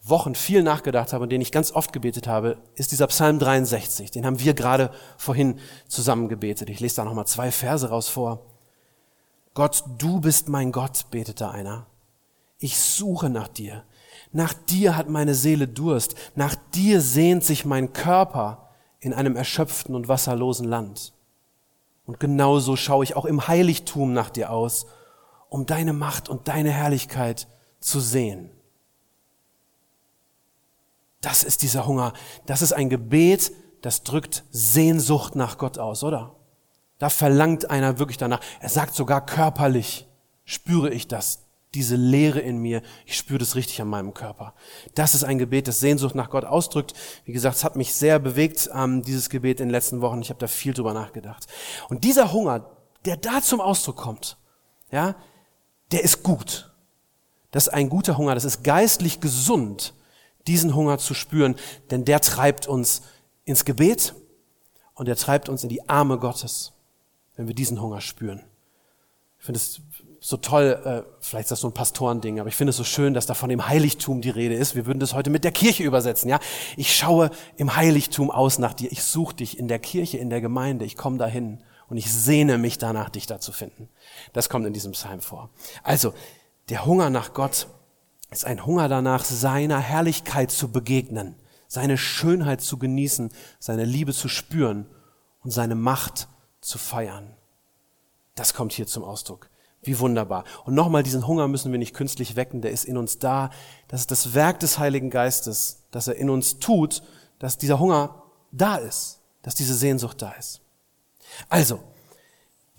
Wochen 0.08 0.36
viel 0.36 0.62
nachgedacht 0.62 1.13
habe 1.13 1.24
und 1.24 1.32
den 1.32 1.42
ich 1.42 1.51
ganz 1.51 1.72
oft 1.72 1.92
gebetet 1.92 2.27
habe, 2.27 2.58
ist 2.75 2.92
dieser 2.92 3.08
Psalm 3.08 3.39
63. 3.39 4.12
Den 4.12 4.25
haben 4.25 4.39
wir 4.39 4.54
gerade 4.54 4.92
vorhin 5.18 5.60
zusammen 5.88 6.30
gebetet. 6.30 6.70
Ich 6.70 6.80
lese 6.80 6.98
da 6.98 7.06
nochmal 7.06 7.25
zwei 7.25 7.51
Verse 7.51 7.89
raus 7.89 8.08
vor. 8.08 8.46
Gott, 9.56 9.84
du 9.98 10.20
bist 10.20 10.48
mein 10.48 10.72
Gott, 10.72 11.10
betete 11.10 11.50
einer. 11.50 11.88
Ich 12.60 12.77
suche 12.77 13.30
nach 13.30 13.48
dir. 13.48 13.84
Nach 14.32 14.54
dir 14.54 14.96
hat 14.96 15.10
meine 15.10 15.34
Seele 15.34 15.68
Durst, 15.68 16.15
nach 16.36 16.56
dir 16.74 17.01
sehnt 17.01 17.44
sich 17.44 17.65
mein 17.65 17.94
Körper 17.94 18.70
in 19.00 19.13
einem 19.13 19.36
erschöpften 19.36 19.96
und 19.96 20.08
wasserlosen 20.08 20.68
Land. 20.68 21.13
Und 22.06 22.20
genauso 22.20 22.76
schaue 22.76 23.04
ich 23.04 23.16
auch 23.16 23.26
im 23.26 23.48
Heiligtum 23.48 24.14
nach 24.14 24.30
dir 24.30 24.52
aus, 24.52 24.86
um 25.50 25.66
deine 25.66 25.94
Macht 25.94 26.30
und 26.30 26.48
deine 26.48 26.72
Herrlichkeit 26.72 27.48
zu 27.80 28.00
sehen. 28.00 28.52
Das 31.22 31.44
ist 31.44 31.64
dieser 31.64 31.88
Hunger. 31.88 32.14
Das 32.46 32.62
ist 32.62 32.74
ein 32.74 32.90
Gebet, 32.90 33.52
das 33.82 34.04
drückt 34.04 34.44
Sehnsucht 34.52 35.36
nach 35.36 35.58
Gott 35.58 35.80
aus, 35.80 36.04
oder? 36.04 36.36
Da 37.00 37.10
verlangt 37.10 37.70
einer 37.70 38.00
wirklich 38.00 38.18
danach. 38.18 38.42
Er 38.60 38.70
sagt 38.70 38.96
sogar 38.96 39.26
körperlich, 39.26 40.08
spüre 40.44 40.92
ich 40.92 41.08
das, 41.08 41.45
diese 41.75 41.96
Leere 41.96 42.39
in 42.39 42.58
mir. 42.58 42.82
Ich 43.05 43.17
spüre 43.17 43.39
das 43.39 43.55
richtig 43.55 43.82
an 43.82 43.88
meinem 43.88 44.13
Körper. 44.13 44.53
Das 44.96 45.13
ist 45.13 45.24
ein 45.24 45.38
Gebet, 45.38 45.67
das 45.67 45.79
Sehnsucht 45.79 46.15
nach 46.15 46.29
Gott 46.29 46.46
ausdrückt. 46.46 46.94
Wie 47.25 47.34
gesagt, 47.34 47.58
es 47.58 47.63
hat 47.63 47.75
mich 47.75 47.94
sehr 47.94 48.17
bewegt, 48.20 48.70
ähm, 48.74 49.03
dieses 49.03 49.29
Gebet 49.29 49.60
in 49.60 49.67
den 49.67 49.72
letzten 49.72 50.01
Wochen. 50.01 50.22
Ich 50.22 50.29
habe 50.29 50.39
da 50.39 50.48
viel 50.48 50.74
drüber 50.74 50.94
nachgedacht. 50.94 51.46
Und 51.89 52.03
dieser 52.03 52.32
Hunger, 52.32 52.72
der 53.05 53.17
da 53.17 53.41
zum 53.41 53.62
Ausdruck 53.62 53.98
kommt, 53.98 54.38
ja, 54.91 55.15
der 55.91 56.03
ist 56.03 56.24
gut. 56.24 56.72
Das 57.51 57.67
ist 57.67 57.74
ein 57.74 57.89
guter 57.89 58.17
Hunger, 58.17 58.36
das 58.36 58.44
ist 58.44 58.63
geistlich 58.63 59.22
gesund, 59.22 59.94
diesen 60.48 60.75
Hunger 60.75 60.98
zu 60.98 61.13
spüren, 61.13 61.55
denn 61.89 62.03
der 62.03 62.20
treibt 62.20 62.67
uns 62.67 63.01
ins 63.44 63.65
Gebet 63.65 64.13
und 64.94 65.08
der 65.08 65.15
treibt 65.15 65.48
uns 65.50 65.63
in 65.63 65.70
die 65.70 65.88
Arme 65.88 66.17
Gottes, 66.17 66.74
wenn 67.36 67.48
wir 67.48 67.55
diesen 67.55 67.82
Hunger 67.82 68.01
spüren. 68.01 68.44
Ich 69.39 69.46
finde 69.46 69.60
es 69.60 69.82
so 70.27 70.38
toll, 70.38 70.82
äh, 70.84 71.03
vielleicht 71.20 71.46
ist 71.46 71.51
das 71.51 71.60
so 71.60 71.67
ein 71.67 71.74
Pastorending, 71.74 72.39
aber 72.39 72.50
ich 72.50 72.55
finde 72.55 72.72
es 72.72 72.77
so 72.77 72.84
schön, 72.84 73.13
dass 73.13 73.27
da 73.27 73.36
von 73.36 73.48
dem 73.48 73.67
Heiligtum 73.67 74.22
die 74.22 74.32
Rede 74.32 74.55
ist. 74.55 74.74
Wir 74.74 74.88
würden 74.88 75.00
das 75.00 75.13
heute 75.13 75.29
mit 75.29 75.44
der 75.44 75.51
Kirche 75.51 75.84
übersetzen, 75.84 76.29
ja? 76.29 76.39
Ich 76.77 76.96
schaue 76.96 77.29
im 77.58 77.75
Heiligtum 77.75 78.32
aus 78.32 78.58
nach 78.58 78.74
dir. 78.74 78.91
Ich 78.91 79.03
suche 79.03 79.36
dich 79.36 79.60
in 79.60 79.67
der 79.67 79.77
Kirche, 79.77 80.17
in 80.17 80.32
der 80.32 80.41
Gemeinde. 80.41 80.84
Ich 80.84 80.98
komme 80.98 81.20
dahin 81.20 81.62
und 81.89 81.98
ich 81.98 82.12
sehne 82.12 82.58
mich 82.58 82.79
danach, 82.79 83.12
dich 83.12 83.27
da 83.27 83.39
zu 83.39 83.51
finden. 83.51 83.88
Das 84.34 84.50
kommt 84.50 84.65
in 84.65 84.74
diesem 84.74 84.94
Psalm 84.94 85.22
vor. 85.22 85.51
Also, 85.84 86.15
der 86.70 86.88
Hunger 86.88 87.12
nach 87.12 87.36
Gott 87.36 87.67
ist 88.32 88.46
ein 88.46 88.65
Hunger 88.65 88.89
danach, 88.89 89.24
seiner 89.24 89.77
Herrlichkeit 89.77 90.50
zu 90.50 90.72
begegnen, 90.72 91.36
seine 91.67 92.00
Schönheit 92.00 92.62
zu 92.62 92.79
genießen, 92.79 93.29
seine 93.60 93.86
Liebe 93.86 94.12
zu 94.12 94.27
spüren 94.27 94.88
und 95.44 95.51
seine 95.51 95.75
Macht 95.75 96.27
zu 96.62 96.79
feiern. 96.79 97.36
Das 98.34 98.55
kommt 98.55 98.74
hier 98.74 98.88
zum 98.88 99.03
Ausdruck. 99.03 99.51
Wie 99.86 100.00
wunderbar. 100.00 100.44
Und 100.65 100.74
nochmal, 100.74 101.04
diesen 101.04 101.27
Hunger 101.27 101.48
müssen 101.48 101.72
wir 101.72 101.80
nicht 101.80 101.94
künstlich 101.94 102.36
wecken, 102.36 102.62
der 102.62 102.72
ist 102.72 102.86
in 102.86 102.98
uns 102.98 103.20
da. 103.20 103.51
Das 103.88 104.01
ist 104.01 104.12
das 104.12 104.34
Werk 104.34 104.60
des 104.60 104.80
Heiligen 104.80 105.12
Geistes, 105.12 105.84
dass 105.92 106.08
er 106.08 106.15
in 106.15 106.30
uns 106.30 106.60
tut, 106.60 107.04
dass 107.39 107.58
dieser 107.58 107.80
Hunger 107.80 108.24
da 108.51 108.77
ist, 108.77 109.20
dass 109.44 109.54
diese 109.54 109.75
Sehnsucht 109.75 110.22
da 110.22 110.32
ist. 110.32 110.62
Also, 111.50 111.80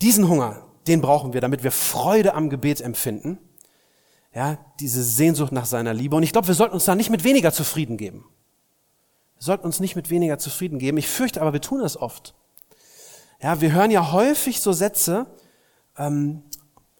diesen 0.01 0.27
Hunger, 0.27 0.63
den 0.87 1.01
brauchen 1.01 1.33
wir, 1.33 1.41
damit 1.41 1.63
wir 1.63 1.71
Freude 1.71 2.33
am 2.33 2.49
Gebet 2.49 2.81
empfinden. 2.81 3.37
Ja, 4.33 4.57
diese 4.79 5.01
Sehnsucht 5.01 5.51
nach 5.51 5.65
seiner 5.65 5.93
Liebe. 5.93 6.15
Und 6.15 6.23
ich 6.23 6.31
glaube, 6.31 6.47
wir 6.47 6.55
sollten 6.55 6.73
uns 6.73 6.85
da 6.85 6.95
nicht 6.95 7.09
mit 7.09 7.23
weniger 7.23 7.51
zufrieden 7.51 7.97
geben. 7.97 8.25
Wir 9.37 9.43
sollten 9.43 9.65
uns 9.65 9.79
nicht 9.79 9.95
mit 9.95 10.09
weniger 10.09 10.39
zufrieden 10.39 10.79
geben. 10.79 10.97
Ich 10.97 11.07
fürchte 11.07 11.41
aber, 11.41 11.53
wir 11.53 11.61
tun 11.61 11.79
das 11.79 11.95
oft. 11.95 12.35
Ja, 13.41 13.61
wir 13.61 13.71
hören 13.71 13.91
ja 13.91 14.11
häufig 14.11 14.61
so 14.61 14.73
Sätze, 14.73 15.27
ähm, 15.97 16.43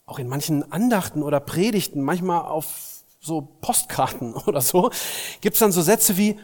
auch 0.07 0.17
in 0.17 0.27
manchen 0.27 0.71
Andachten 0.71 1.21
oder 1.21 1.39
Predigten, 1.39 2.01
manchmal 2.01 2.41
auf 2.41 3.03
so 3.19 3.41
Postkarten 3.61 4.33
oder 4.47 4.61
so, 4.61 4.89
gibt's 5.41 5.59
dann 5.59 5.71
so 5.71 5.83
Sätze 5.83 6.17
wie, 6.17 6.39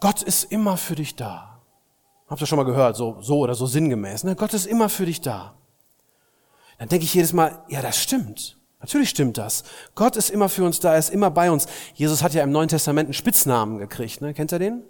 Gott 0.00 0.22
ist 0.22 0.52
immer 0.52 0.76
für 0.76 0.94
dich 0.94 1.16
da. 1.16 1.62
Habt 2.28 2.40
ihr 2.40 2.46
schon 2.46 2.58
mal 2.58 2.64
gehört, 2.64 2.96
so, 2.96 3.22
so 3.22 3.38
oder 3.38 3.54
so 3.54 3.66
sinngemäß. 3.66 4.24
Ne? 4.24 4.34
Gott 4.34 4.52
ist 4.52 4.66
immer 4.66 4.88
für 4.88 5.06
dich 5.06 5.20
da. 5.20 5.54
Dann 6.78 6.88
denke 6.88 7.04
ich 7.04 7.14
jedes 7.14 7.32
Mal, 7.32 7.64
ja, 7.68 7.80
das 7.80 7.96
stimmt. 7.96 8.58
Natürlich 8.80 9.08
stimmt 9.08 9.38
das. 9.38 9.64
Gott 9.94 10.16
ist 10.16 10.28
immer 10.28 10.48
für 10.48 10.64
uns 10.64 10.80
da, 10.80 10.92
er 10.92 10.98
ist 10.98 11.10
immer 11.10 11.30
bei 11.30 11.50
uns. 11.50 11.66
Jesus 11.94 12.22
hat 12.22 12.34
ja 12.34 12.42
im 12.42 12.50
Neuen 12.50 12.68
Testament 12.68 13.06
einen 13.06 13.14
Spitznamen 13.14 13.78
gekriegt. 13.78 14.20
Ne? 14.20 14.34
Kennt 14.34 14.52
ihr 14.52 14.58
den? 14.58 14.82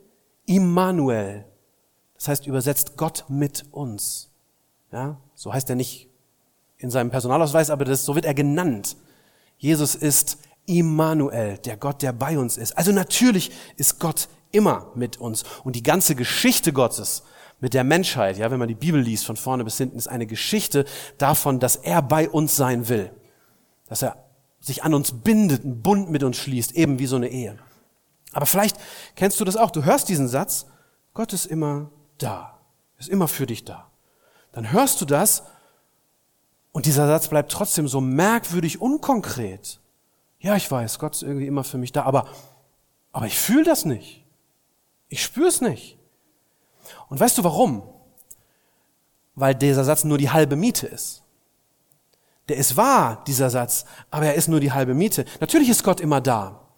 Immanuel. 0.47 1.45
Das 2.15 2.29
heißt 2.29 2.47
übersetzt 2.47 2.97
Gott 2.97 3.27
mit 3.29 3.67
uns. 3.71 4.33
Ja? 4.91 5.21
So 5.35 5.53
heißt 5.53 5.69
er 5.69 5.77
nicht 5.77 6.09
in 6.79 6.91
seinem 6.91 7.11
Personalausweis, 7.11 7.71
aber 7.71 7.85
das, 7.85 8.05
so 8.05 8.15
wird 8.15 8.25
er 8.25 8.35
genannt. 8.35 8.97
Jesus 9.59 9.95
ist 9.95 10.39
Immanuel, 10.67 11.59
der 11.59 11.77
Gott, 11.77 12.03
der 12.03 12.13
bei 12.13 12.39
uns 12.39 12.57
ist. 12.57 12.77
Also 12.77 12.93
natürlich 12.93 13.51
ist 13.77 14.01
Gott 14.01 14.29
immer 14.51 14.91
mit 14.95 15.19
uns. 15.19 15.45
Und 15.65 15.77
die 15.77 15.83
ganze 15.83 16.15
Geschichte 16.15 16.73
Gottes 16.73 17.23
mit 17.61 17.73
der 17.73 17.85
Menschheit, 17.85 18.37
ja, 18.37 18.51
wenn 18.51 18.59
man 18.59 18.69
die 18.69 18.75
Bibel 18.75 19.01
liest 19.01 19.25
von 19.25 19.37
vorne 19.37 19.65
bis 19.65 19.79
hinten, 19.79 19.97
ist 19.97 20.09
eine 20.09 20.27
Geschichte 20.27 20.85
davon, 21.19 21.61
dass 21.61 21.77
er 21.77 22.03
bei 22.03 22.29
uns 22.29 22.57
sein 22.57 22.89
will. 22.89 23.11
Dass 23.89 24.03
er 24.03 24.25
sich 24.61 24.83
an 24.83 24.95
uns 24.95 25.13
bindet, 25.13 25.65
einen 25.65 25.81
Bund 25.81 26.11
mit 26.11 26.23
uns 26.23 26.37
schließt, 26.37 26.73
eben 26.73 26.99
wie 26.99 27.07
so 27.07 27.17
eine 27.17 27.29
Ehe. 27.29 27.59
Aber 28.33 28.47
vielleicht 28.47 28.77
kennst 29.15 29.41
du 29.41 29.45
das 29.45 29.57
auch. 29.57 29.71
Du 29.71 29.85
hörst 29.85 30.09
diesen 30.09 30.29
Satz, 30.29 30.67
Gott 31.15 31.33
ist 31.33 31.47
immer 31.47 31.91
da, 32.19 32.59
ist 32.99 33.09
immer 33.09 33.29
für 33.29 33.47
dich 33.47 33.65
da. 33.65 33.91
Dann 34.53 34.73
hörst 34.73 35.01
du 35.01 35.05
das 35.05 35.45
und 36.77 36.85
dieser 36.85 37.07
Satz 37.07 37.29
bleibt 37.29 37.51
trotzdem 37.51 37.89
so 37.89 38.03
merkwürdig 38.03 38.83
unkonkret. 38.83 39.81
Ja, 40.41 40.57
ich 40.57 40.71
weiß, 40.71 40.99
Gott 40.99 41.15
ist 41.15 41.23
irgendwie 41.23 41.47
immer 41.47 41.65
für 41.65 41.79
mich 41.79 41.91
da, 41.91 42.03
aber, 42.03 42.29
aber 43.13 43.25
ich 43.25 43.39
fühle 43.39 43.65
das 43.65 43.87
nicht. 43.87 44.27
Ich 45.09 45.23
spüre 45.23 45.49
es 45.49 45.63
nicht. 45.63 45.97
Und 47.09 47.19
weißt 47.19 47.39
du 47.39 47.45
warum? 47.45 47.83
Weil 49.35 49.55
dieser 49.55 49.85
Satz 49.85 50.05
nur 50.05 50.19
die 50.19 50.29
halbe 50.29 50.55
Miete 50.55 50.87
ist. 50.87 51.23
Der 52.51 52.59
ist 52.59 52.77
wahr, 52.77 53.25
dieser 53.27 53.49
Satz, 53.49 53.87
aber 54.11 54.27
er 54.27 54.35
ist 54.35 54.49
nur 54.49 54.61
die 54.61 54.73
halbe 54.73 54.93
Miete. 54.93 55.25
Natürlich 55.41 55.71
ist 55.71 55.83
Gott 55.83 55.99
immer 55.99 56.21
da. 56.21 56.69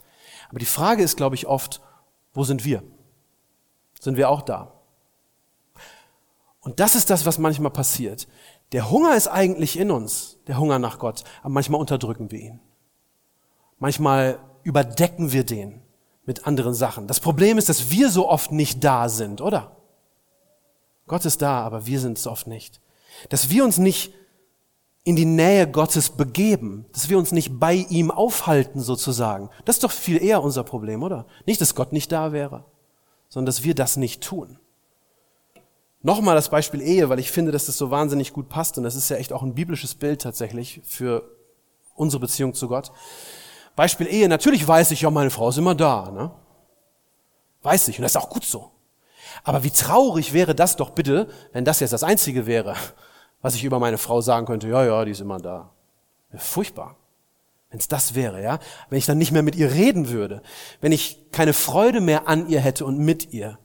Aber 0.49 0.61
die 0.61 0.65
Frage 0.65 1.03
ist, 1.03 1.17
glaube 1.17 1.35
ich, 1.35 1.49
oft, 1.49 1.81
wo 2.35 2.45
sind 2.45 2.65
wir? 2.65 2.85
Sind 3.99 4.17
wir 4.17 4.31
auch 4.31 4.43
da? 4.43 4.81
Und 6.61 6.79
das 6.79 6.95
ist 6.95 7.11
das, 7.11 7.27
was 7.27 7.39
manchmal 7.39 7.73
passiert. 7.73 8.29
Der 8.73 8.91
Hunger 8.91 9.17
ist 9.17 9.29
eigentlich 9.29 9.79
in 9.79 9.91
uns, 9.91 10.39
der 10.47 10.59
Hunger 10.59 10.79
nach 10.79 10.99
Gott, 10.99 11.25
aber 11.41 11.51
manchmal 11.51 11.81
unterdrücken 11.81 12.31
wir 12.31 12.41
ihn. 12.41 12.61
Manchmal 13.79 14.39
überdecken 14.63 15.33
wir 15.33 15.45
den 15.45 15.81
mit 16.27 16.47
anderen 16.47 16.75
Sachen. 16.75 17.07
Das 17.07 17.21
Problem 17.21 17.57
ist, 17.57 17.69
dass 17.69 17.91
wir 17.91 18.11
so 18.11 18.29
oft 18.29 18.53
nicht 18.53 18.85
da 18.85 19.09
sind, 19.09 19.41
oder? 19.41 19.77
Gott 21.07 21.25
ist 21.25 21.41
da, 21.41 21.63
aber 21.63 21.87
wir 21.87 22.01
sind 22.01 22.19
es 22.19 22.27
oft 22.27 22.47
nicht. 22.47 22.81
Dass 23.31 23.49
wir 23.49 23.65
uns 23.65 23.79
nicht 23.79 24.13
in 25.05 25.17
die 25.17 25.25
Nähe 25.25 25.67
Gottes 25.67 26.11
begeben, 26.11 26.85
dass 26.93 27.09
wir 27.09 27.17
uns 27.17 27.33
nicht 27.33 27.59
bei 27.59 27.75
ihm 27.75 28.11
aufhalten 28.11 28.81
sozusagen. 28.81 29.49
Das 29.65 29.77
ist 29.77 29.85
doch 29.85 29.91
viel 29.91 30.23
eher 30.23 30.43
unser 30.43 30.65
Problem, 30.65 31.03
oder? 31.03 31.27
Nicht, 31.47 31.63
dass 31.63 31.75
Gott 31.75 31.95
nicht 31.95 32.13
da 32.13 32.33
wäre, 32.33 32.67
sondern 33.31 33.47
dass 33.47 33.65
wir 33.65 33.75
das 33.75 33.97
nicht 33.97 34.23
tun. 34.23 34.59
Nochmal 36.01 36.37
das 36.37 36.49
Beispiel 36.49 36.81
Ehe, 36.81 37.09
weil 37.09 37.19
ich 37.19 37.31
finde, 37.31 37.51
dass 37.51 37.67
das 37.67 37.77
so 37.77 37.91
wahnsinnig 37.91 38.33
gut 38.33 38.49
passt 38.49 38.79
und 38.79 38.85
das 38.85 38.95
ist 38.95 39.09
ja 39.09 39.17
echt 39.17 39.33
auch 39.33 39.43
ein 39.43 39.55
biblisches 39.55 39.95
Bild 39.95 40.23
tatsächlich 40.23 40.81
für 40.85 41.37
unsere 41.95 42.21
Beziehung 42.21 42.55
zu 42.55 42.69
Gott. 42.69 42.93
Beispiel 43.75 44.07
Ehe, 44.07 44.29
natürlich 44.29 44.67
weiß 44.67 44.93
ich 44.93 45.03
ja, 45.03 45.11
meine 45.11 45.31
Frau 45.31 45.49
ist 45.49 45.59
immer 45.59 45.75
da, 45.75 46.11
ne? 46.11 46.31
Weiß 47.63 47.89
ich 47.89 47.99
und 47.99 48.03
das 48.03 48.13
ist 48.13 48.17
auch 48.17 48.31
gut 48.31 48.45
so. 48.45 48.71
Aber 49.43 49.65
wie 49.65 49.71
traurig 49.71 50.33
wäre 50.33 50.55
das 50.55 50.77
doch 50.77 50.91
bitte, 50.91 51.29
wenn 51.53 51.65
das 51.65 51.81
jetzt 51.81 51.93
das 51.93 52.05
Einzige 52.05 52.47
wäre, 52.47 52.75
was 53.43 53.55
ich 53.57 53.65
über 53.65 53.79
meine 53.79 53.99
Frau 53.99 54.21
sagen 54.21 54.47
könnte, 54.47 54.69
ja, 54.69 54.85
ja, 54.85 55.05
die 55.05 55.13
ist 55.13 55.21
immer 55.21 55.39
da. 55.39 55.73
Furchtbar. 56.37 56.97
Wenn 57.71 57.81
es 57.81 57.89
das 57.89 58.15
wäre, 58.15 58.43
ja? 58.43 58.61
Wenn 58.89 58.99
ich 58.99 59.07
dann 59.07 59.19
nicht 59.19 59.33
mehr 59.33 59.43
mit 59.43 59.57
ihr 59.57 59.73
reden 59.73 60.09
würde, 60.09 60.43
wenn 60.81 60.93
ich 60.93 61.31
keine 61.33 61.53
Freude 61.53 62.01
mehr 62.01 62.29
an 62.29 62.49
ihr 62.49 62.61
hätte 62.61 62.85
und 62.85 62.99
mit 62.99 63.33
ihr, 63.33 63.59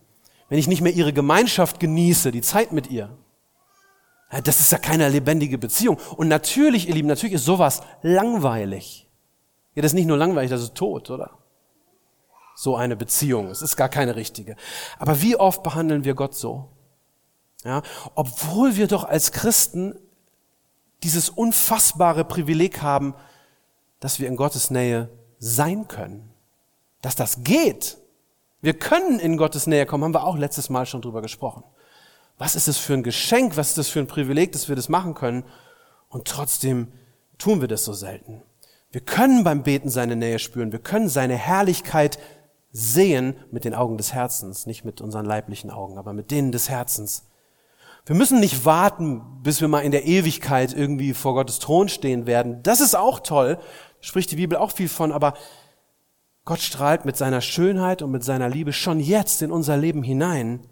wenn 0.54 0.60
ich 0.60 0.68
nicht 0.68 0.82
mehr 0.82 0.94
ihre 0.94 1.14
Gemeinschaft 1.14 1.80
genieße, 1.80 2.32
die 2.32 2.44
Zeit 2.44 2.74
mit 2.74 2.92
ihr, 2.92 3.10
das 4.44 4.60
ist 4.60 4.72
ja 4.72 4.78
keine 4.78 5.10
lebendige 5.10 5.58
Beziehung. 5.58 5.98
Und 6.16 6.28
natürlich, 6.28 6.88
ihr 6.88 6.94
Lieben, 6.94 7.08
natürlich 7.08 7.34
ist 7.34 7.46
sowas 7.46 7.82
langweilig. 8.04 9.10
Ja, 9.74 9.82
das 9.82 9.94
ist 9.94 9.96
nicht 9.96 10.06
nur 10.06 10.16
langweilig, 10.16 10.52
das 10.52 10.62
ist 10.62 10.76
tot, 10.76 11.10
oder? 11.10 11.40
So 12.56 12.76
eine 12.76 12.96
Beziehung. 12.96 13.48
Es 13.48 13.64
ist 13.64 13.78
gar 13.78 13.90
keine 13.90 14.16
richtige. 14.16 14.56
Aber 15.00 15.24
wie 15.24 15.36
oft 15.36 15.64
behandeln 15.64 16.04
wir 16.04 16.14
Gott 16.14 16.36
so? 16.36 16.70
Ja, 17.64 17.82
obwohl 18.14 18.76
wir 18.76 18.86
doch 18.86 19.06
als 19.06 19.32
Christen 19.32 19.98
dieses 21.02 21.32
unfassbare 21.32 22.26
Privileg 22.26 22.84
haben, 22.84 23.16
dass 24.00 24.20
wir 24.20 24.28
in 24.28 24.36
Gottes 24.36 24.70
Nähe 24.70 25.10
sein 25.40 25.88
können. 25.88 26.30
Dass 27.02 27.16
das 27.16 27.44
geht. 27.44 27.98
Wir 28.64 28.74
können 28.74 29.20
in 29.20 29.36
Gottes 29.36 29.68
Nähe 29.68 29.86
kommen, 29.86 30.06
haben 30.06 30.14
wir 30.14 30.24
auch 30.24 30.38
letztes 30.38 30.70
Mal 30.70 30.86
schon 30.86 31.02
drüber 31.02 31.22
gesprochen. 31.22 31.66
Was 32.38 32.56
ist 32.56 32.70
es 32.70 32.78
für 32.78 32.94
ein 32.94 33.04
Geschenk, 33.04 33.58
was 33.58 33.72
ist 33.72 33.78
es 33.78 33.90
für 33.90 34.00
ein 34.00 34.08
Privileg, 34.08 34.54
dass 34.54 34.70
wir 34.70 34.78
das 34.78 34.88
machen 34.88 35.16
können? 35.16 35.44
Und 36.08 36.30
trotzdem 36.30 36.88
tun 37.38 37.60
wir 37.60 37.68
das 37.68 37.84
so 37.84 37.92
selten. 37.92 38.42
Wir 38.90 39.02
können 39.02 39.44
beim 39.44 39.64
Beten 39.64 39.90
seine 39.90 40.16
Nähe 40.16 40.40
spüren, 40.40 40.72
wir 40.72 40.80
können 40.80 41.10
seine 41.10 41.36
Herrlichkeit 41.36 42.20
sehen 42.72 43.36
mit 43.52 43.66
den 43.66 43.76
Augen 43.76 43.98
des 43.98 44.14
Herzens, 44.14 44.66
nicht 44.66 44.86
mit 44.86 45.02
unseren 45.02 45.26
leiblichen 45.26 45.70
Augen, 45.70 45.98
aber 45.98 46.14
mit 46.14 46.32
denen 46.32 46.54
des 46.54 46.70
Herzens. 46.70 47.26
Wir 48.06 48.16
müssen 48.16 48.40
nicht 48.40 48.64
warten, 48.64 49.42
bis 49.44 49.60
wir 49.60 49.68
mal 49.68 49.82
in 49.82 49.92
der 49.92 50.06
Ewigkeit 50.06 50.72
irgendwie 50.72 51.14
vor 51.14 51.34
Gottes 51.34 51.60
Thron 51.60 51.90
stehen 51.90 52.28
werden. 52.28 52.64
Das 52.64 52.80
ist 52.80 52.96
auch 52.96 53.20
toll, 53.20 53.58
spricht 54.00 54.32
die 54.32 54.38
Bibel 54.38 54.58
auch 54.58 54.72
viel 54.72 54.88
von, 54.88 55.12
aber 55.12 55.34
Gott 56.46 56.60
strahlt 56.60 57.06
mit 57.06 57.16
seiner 57.16 57.42
Schönheit 57.42 58.02
und 58.02 58.12
mit 58.12 58.24
seiner 58.24 58.50
Liebe 58.50 58.74
schon 58.74 59.00
jetzt 59.00 59.42
in 59.42 59.52
unser 59.52 59.78
Leben 59.78 60.04
hinein, 60.04 60.68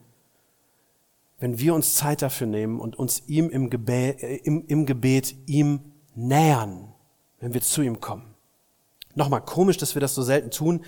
wenn 1.39 1.59
wir 1.59 1.73
uns 1.73 1.95
Zeit 1.95 2.21
dafür 2.21 2.47
nehmen 2.47 2.79
und 2.79 2.97
uns 2.99 3.23
ihm 3.27 3.49
im 3.49 3.69
Gebet, 3.69 4.21
äh, 4.21 4.35
im, 4.37 4.65
im 4.67 4.85
Gebet 4.85 5.35
ihm 5.47 5.93
nähern, 6.13 6.93
wenn 7.39 7.53
wir 7.53 7.61
zu 7.61 7.81
ihm 7.81 8.01
kommen. 8.01 8.35
Nochmal 9.15 9.41
komisch, 9.41 9.77
dass 9.77 9.95
wir 9.95 10.01
das 10.01 10.13
so 10.13 10.21
selten 10.23 10.51
tun, 10.51 10.83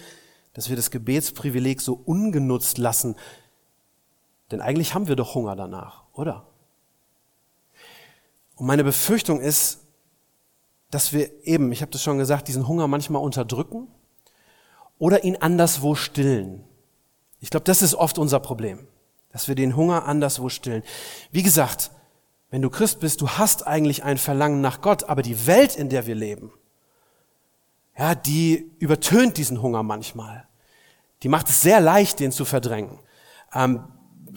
dass 0.53 0.69
wir 0.69 0.75
das 0.75 0.91
Gebetsprivileg 0.91 1.81
so 1.81 1.93
ungenutzt 1.93 2.77
lassen. 2.77 3.15
Denn 4.51 4.61
eigentlich 4.61 4.93
haben 4.93 5.07
wir 5.07 5.15
doch 5.15 5.33
Hunger 5.33 5.55
danach, 5.55 6.03
oder? 6.13 6.45
Und 8.55 8.67
meine 8.67 8.83
Befürchtung 8.83 9.41
ist, 9.41 9.79
dass 10.91 11.11
wir 11.11 11.31
eben, 11.45 11.71
ich 11.71 11.81
habe 11.81 11.91
das 11.91 12.03
schon 12.03 12.19
gesagt, 12.19 12.47
diesen 12.47 12.67
Hunger 12.67 12.87
manchmal 12.87 13.23
unterdrücken 13.23 13.87
oder 14.97 15.23
ihn 15.23 15.35
anderswo 15.35 15.95
stillen. 15.95 16.63
Ich 17.39 17.49
glaube, 17.49 17.65
das 17.65 17.81
ist 17.81 17.95
oft 17.95 18.17
unser 18.17 18.39
Problem, 18.39 18.87
dass 19.31 19.47
wir 19.47 19.55
den 19.55 19.75
Hunger 19.75 20.05
anderswo 20.05 20.49
stillen. 20.49 20.83
Wie 21.31 21.43
gesagt, 21.43 21.91
wenn 22.49 22.61
du 22.61 22.69
Christ 22.69 22.99
bist, 22.99 23.21
du 23.21 23.29
hast 23.29 23.65
eigentlich 23.65 24.03
ein 24.03 24.17
Verlangen 24.17 24.61
nach 24.61 24.81
Gott, 24.81 25.05
aber 25.09 25.23
die 25.23 25.47
Welt, 25.47 25.75
in 25.75 25.89
der 25.89 26.05
wir 26.05 26.15
leben, 26.15 26.51
ja, 27.97 28.15
die 28.15 28.71
übertönt 28.79 29.37
diesen 29.37 29.61
Hunger 29.61 29.83
manchmal. 29.83 30.47
Die 31.21 31.29
macht 31.29 31.49
es 31.49 31.61
sehr 31.61 31.79
leicht, 31.79 32.19
den 32.19 32.31
zu 32.31 32.45
verdrängen. 32.45 32.99
Ähm, 33.53 33.83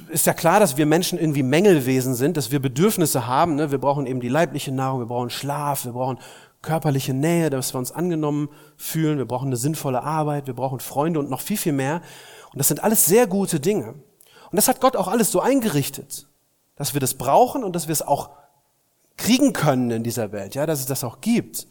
ist 0.09 0.27
ja 0.27 0.35
klar, 0.35 0.61
dass 0.61 0.77
wir 0.77 0.87
Menschen 0.87 1.19
irgendwie 1.19 1.43
Mängelwesen 1.43 2.15
sind, 2.15 2.37
dass 2.37 2.51
wir 2.51 2.61
Bedürfnisse 2.61 3.27
haben. 3.27 3.57
Ne? 3.57 3.71
Wir 3.71 3.79
brauchen 3.79 4.07
eben 4.07 4.21
die 4.21 4.29
leibliche 4.29 4.73
Nahrung, 4.73 5.01
wir 5.01 5.07
brauchen 5.07 5.31
Schlaf, 5.31 5.85
wir 5.85 5.93
brauchen 5.93 6.19
körperliche 6.67 7.15
Nähe, 7.15 7.49
dass 7.49 7.73
wir 7.73 7.79
uns 7.79 7.93
angenommen 7.93 8.49
fühlen, 8.77 9.19
wir 9.19 9.25
brauchen 9.25 9.47
eine 9.47 9.57
sinnvolle 9.57 10.03
Arbeit, 10.03 10.49
wir 10.49 10.55
brauchen 10.55 10.81
Freunde 10.81 11.21
und 11.21 11.31
noch 11.31 11.41
viel, 11.41 11.57
viel 11.57 11.73
mehr. 11.73 12.03
Und 12.53 12.59
das 12.59 12.69
sind 12.69 12.83
alles 12.83 13.07
sehr 13.07 13.27
gute 13.27 13.61
Dinge. 13.61 13.95
Und 14.51 14.57
das 14.57 14.69
hat 14.69 14.81
Gott 14.81 14.97
auch 14.97 15.09
alles 15.09 15.31
so 15.31 15.41
eingerichtet, 15.41 16.27
dass 16.75 16.93
wir 16.93 17.01
das 17.01 17.15
brauchen 17.15 17.63
und 17.65 17.75
dass 17.75 17.87
wir 17.87 17.93
es 17.93 18.03
auch 18.03 18.31
kriegen 19.17 19.53
können 19.53 19.91
in 19.91 20.03
dieser 20.03 20.33
Welt, 20.33 20.55
ja, 20.55 20.67
dass 20.67 20.81
es 20.81 20.87
das 20.87 21.05
auch 21.05 21.21
gibt. 21.21 21.67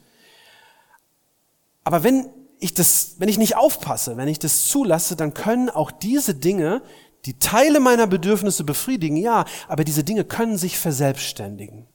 Aber 1.84 2.04
wenn 2.04 2.30
ich 2.60 2.74
das, 2.74 3.16
wenn 3.20 3.30
ich 3.30 3.38
nicht 3.38 3.58
aufpasse, 3.58 4.18
wenn 4.18 4.28
ich 4.30 4.40
das 4.40 4.66
zulasse, 4.66 5.16
dann 5.16 5.34
können 5.34 5.70
auch 5.70 5.92
diese 5.92 6.34
Dinge, 6.34 6.82
die 7.26 7.38
Teile 7.38 7.80
meiner 7.80 8.08
Bedürfnisse 8.08 8.64
befriedigen, 8.64 9.18
ja, 9.18 9.46
aber 9.68 9.84
diese 9.84 10.04
Dinge 10.04 10.24
können 10.24 10.58
sich 10.58 10.80
verselbstständigen. 10.80 11.86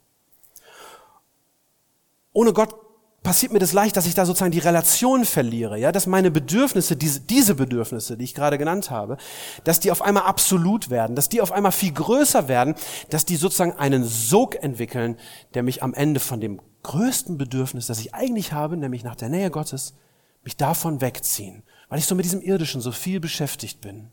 Ohne 2.33 2.53
Gott 2.53 2.75
passiert 3.23 3.53
mir 3.53 3.59
das 3.59 3.73
leicht, 3.73 3.97
dass 3.97 4.07
ich 4.07 4.15
da 4.15 4.25
sozusagen 4.25 4.53
die 4.53 4.59
Relation 4.59 5.25
verliere, 5.25 5.79
ja, 5.79 5.93
dass 5.93 6.07
meine 6.07 6.31
Bedürfnisse, 6.31 6.97
diese, 6.97 7.21
diese 7.21 7.55
Bedürfnisse, 7.55 8.17
die 8.17 8.25
ich 8.25 8.35
gerade 8.35 8.57
genannt 8.57 8.91
habe, 8.91 9.19
dass 9.65 9.81
die 9.81 9.91
auf 9.91 10.03
einmal 10.03 10.25
absolut 10.25 10.89
werden, 10.89 11.17
dass 11.17 11.29
die 11.29 11.41
auf 11.41 11.53
einmal 11.53 11.73
viel 11.73 11.93
größer 11.93 12.49
werden, 12.49 12.75
dass 13.11 13.27
die 13.27 13.37
sozusagen 13.37 13.73
einen 13.73 14.05
Sog 14.05 14.63
entwickeln, 14.63 15.19
der 15.55 15.63
mich 15.63 15.83
am 15.83 15.93
Ende 15.93 16.21
von 16.21 16.41
dem 16.41 16.61
größten 16.83 17.37
Bedürfnis, 17.37 17.87
das 17.87 18.01
ich 18.01 18.15
eigentlich 18.15 18.53
habe, 18.53 18.77
nämlich 18.77 19.05
nach 19.05 19.17
der 19.17 19.29
Nähe 19.29 19.51
Gottes, 19.51 19.95
mich 20.43 20.57
davon 20.57 21.03
wegziehen, 21.03 21.63
weil 21.91 21.99
ich 21.99 22.07
so 22.07 22.15
mit 22.15 22.25
diesem 22.25 22.41
Irdischen 22.41 22.81
so 22.81 22.93
viel 22.93 23.21
beschäftigt 23.21 23.83
bin, 23.83 24.11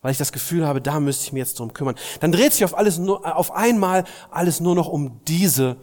weil 0.00 0.12
ich 0.12 0.18
das 0.18 0.32
Gefühl 0.32 0.66
habe, 0.66 0.80
da 0.80 0.98
müsste 1.00 1.24
ich 1.24 1.32
mir 1.32 1.40
jetzt 1.40 1.58
drum 1.58 1.74
kümmern. 1.74 1.96
Dann 2.20 2.32
dreht 2.32 2.54
sich 2.54 2.64
auf 2.64 2.76
alles 2.78 2.96
nur, 2.96 3.26
äh, 3.26 3.30
auf 3.30 3.52
einmal 3.52 4.04
alles 4.30 4.60
nur 4.60 4.74
noch 4.74 4.88
um 4.88 5.20
diese 5.26 5.76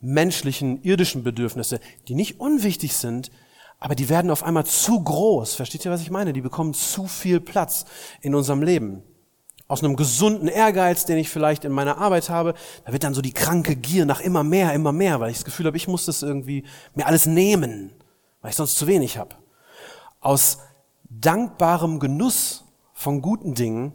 menschlichen, 0.00 0.82
irdischen 0.82 1.22
Bedürfnisse, 1.22 1.80
die 2.08 2.14
nicht 2.14 2.40
unwichtig 2.40 2.94
sind, 2.94 3.30
aber 3.78 3.94
die 3.94 4.08
werden 4.08 4.30
auf 4.30 4.42
einmal 4.42 4.66
zu 4.66 5.02
groß. 5.02 5.54
Versteht 5.54 5.84
ihr, 5.84 5.90
was 5.90 6.02
ich 6.02 6.10
meine? 6.10 6.32
Die 6.32 6.40
bekommen 6.40 6.74
zu 6.74 7.06
viel 7.06 7.40
Platz 7.40 7.86
in 8.20 8.34
unserem 8.34 8.62
Leben 8.62 9.02
aus 9.70 9.84
einem 9.84 9.94
gesunden 9.94 10.48
Ehrgeiz, 10.48 11.04
den 11.04 11.16
ich 11.16 11.30
vielleicht 11.30 11.64
in 11.64 11.70
meiner 11.70 11.98
Arbeit 11.98 12.28
habe, 12.28 12.54
da 12.84 12.92
wird 12.92 13.04
dann 13.04 13.14
so 13.14 13.22
die 13.22 13.32
kranke 13.32 13.76
Gier 13.76 14.04
nach 14.04 14.20
immer 14.20 14.42
mehr, 14.42 14.72
immer 14.72 14.90
mehr, 14.90 15.20
weil 15.20 15.30
ich 15.30 15.36
das 15.36 15.44
Gefühl 15.44 15.66
habe, 15.66 15.76
ich 15.76 15.86
muss 15.86 16.06
das 16.06 16.22
irgendwie 16.22 16.64
mir 16.96 17.06
alles 17.06 17.26
nehmen, 17.26 17.92
weil 18.42 18.50
ich 18.50 18.56
sonst 18.56 18.76
zu 18.76 18.88
wenig 18.88 19.16
habe. 19.16 19.36
Aus 20.18 20.58
dankbarem 21.08 22.00
Genuss 22.00 22.64
von 22.94 23.22
guten 23.22 23.54
Dingen 23.54 23.92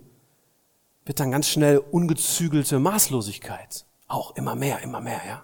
wird 1.03 1.19
dann 1.19 1.31
ganz 1.31 1.49
schnell 1.49 1.79
ungezügelte 1.79 2.79
Maßlosigkeit. 2.79 3.85
Auch 4.07 4.33
immer 4.37 4.55
mehr, 4.55 4.81
immer 4.81 5.01
mehr, 5.01 5.19
ja. 5.27 5.43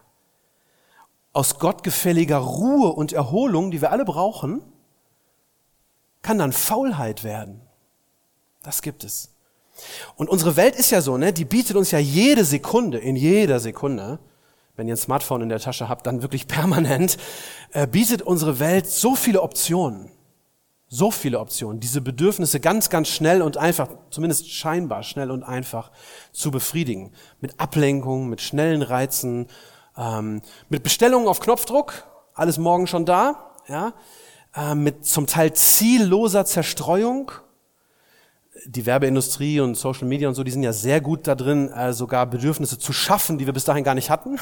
Aus 1.34 1.60
gottgefälliger 1.60 2.38
Ruhe 2.38 2.92
und 2.92 3.14
Erholung, 3.14 3.72
die 3.72 3.82
wir 3.82 3.92
alle 3.92 4.06
brauchen, 4.06 4.62
kann 6.22 6.38
dann 6.38 6.52
Faulheit 6.52 7.24
werden. 7.24 7.62
Das 8.64 8.82
gibt 8.82 9.04
es. 9.04 9.30
Und 10.16 10.30
unsere 10.30 10.56
Welt 10.56 10.76
ist 10.76 10.92
ja 10.92 11.02
so, 11.02 11.18
ne? 11.18 11.34
Die 11.34 11.46
bietet 11.46 11.76
uns 11.76 11.92
ja 11.92 12.00
jede 12.00 12.46
Sekunde, 12.46 12.98
in 12.98 13.16
jeder 13.16 13.60
Sekunde, 13.60 14.20
wenn 14.76 14.88
ihr 14.88 14.94
ein 14.94 14.98
Smartphone 14.98 15.42
in 15.42 15.50
der 15.50 15.60
Tasche 15.60 15.90
habt, 15.90 16.06
dann 16.06 16.22
wirklich 16.22 16.48
permanent, 16.50 17.18
äh, 17.72 17.88
bietet 17.88 18.22
unsere 18.22 18.60
Welt 18.60 18.88
so 18.88 19.16
viele 19.16 19.42
Optionen. 19.42 20.12
So 20.94 21.10
viele 21.10 21.40
Optionen, 21.40 21.80
diese 21.80 22.02
Bedürfnisse 22.02 22.60
ganz, 22.60 22.90
ganz 22.90 23.08
schnell 23.08 23.42
und 23.42 23.56
einfach, 23.56 23.88
zumindest 24.10 24.52
scheinbar 24.52 25.04
schnell 25.04 25.32
und 25.32 25.42
einfach 25.42 25.90
zu 26.34 26.52
befriedigen. 26.52 27.14
Mit 27.40 27.62
Ablenkung, 27.62 28.28
mit 28.28 28.42
schnellen 28.42 28.82
Reizen, 28.82 29.48
ähm, 29.98 30.42
mit 30.70 30.84
Bestellungen 30.84 31.28
auf 31.28 31.40
Knopfdruck, 31.40 32.08
alles 32.34 32.58
morgen 32.58 32.88
schon 32.88 33.06
da, 33.06 33.52
ja, 33.68 33.94
äh, 34.56 34.76
mit 34.76 35.06
zum 35.06 35.28
Teil 35.28 35.54
zielloser 35.54 36.46
Zerstreuung, 36.46 37.32
die 38.66 38.86
Werbeindustrie 38.86 39.60
und 39.60 39.76
Social 39.76 40.08
Media 40.08 40.28
und 40.28 40.36
so, 40.36 40.44
die 40.44 40.52
sind 40.52 40.64
ja 40.64 40.74
sehr 40.74 41.02
gut 41.02 41.28
da 41.28 41.36
drin, 41.36 41.70
äh, 41.70 41.94
sogar 41.94 42.26
Bedürfnisse 42.26 42.78
zu 42.78 42.94
schaffen, 42.94 43.38
die 43.38 43.46
wir 43.46 43.54
bis 43.54 43.66
dahin 43.66 43.84
gar 43.84 43.96
nicht 43.96 44.10
hatten. 44.10 44.40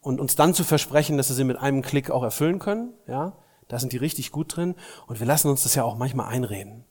Und 0.00 0.18
uns 0.18 0.34
dann 0.34 0.54
zu 0.54 0.64
versprechen, 0.64 1.18
dass 1.18 1.28
wir 1.28 1.36
sie 1.36 1.44
mit 1.44 1.58
einem 1.58 1.82
Klick 1.82 2.10
auch 2.10 2.22
erfüllen 2.22 2.58
können. 2.58 2.94
Ja, 3.06 3.34
da 3.68 3.78
sind 3.78 3.92
die 3.92 3.98
richtig 3.98 4.32
gut 4.32 4.56
drin. 4.56 4.74
Und 5.06 5.20
wir 5.20 5.26
lassen 5.26 5.48
uns 5.48 5.62
das 5.62 5.74
ja 5.74 5.84
auch 5.84 5.96
manchmal 5.96 6.28
einreden. 6.28 6.84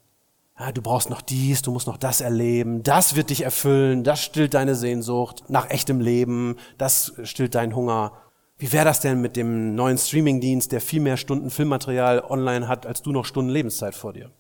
Ja, 0.60 0.74
du 0.74 0.82
brauchst 0.82 1.10
noch 1.10 1.22
dies, 1.22 1.62
du 1.62 1.72
musst 1.72 1.88
noch 1.88 1.96
das 1.96 2.20
erleben, 2.20 2.84
das 2.84 3.16
wird 3.16 3.30
dich 3.30 3.46
erfüllen, 3.46 4.04
das 4.04 4.22
stillt 4.22 4.54
deine 4.54 4.76
Sehnsucht 4.76 5.46
nach 5.48 5.70
echtem 5.70 6.02
Leben, 6.02 6.58
das 6.78 7.14
stillt 7.24 7.56
deinen 7.56 7.76
Hunger. 7.76 8.12
Wie 8.58 8.74
wäre 8.74 8.84
das 8.84 9.00
denn 9.00 9.22
mit 9.22 9.38
dem 9.38 9.74
neuen 9.74 9.98
Streamingdienst, 9.98 10.74
der 10.74 10.82
viel 10.82 11.00
mehr 11.00 11.16
Stunden 11.16 11.50
Filmmaterial 11.50 12.26
online 12.28 12.68
hat, 12.68 12.86
als 12.86 13.02
du 13.02 13.14
noch 13.14 13.24
Stunden 13.24 13.50
Lebenszeit 13.50 13.96
vor 13.96 14.12
dir? 14.12 14.32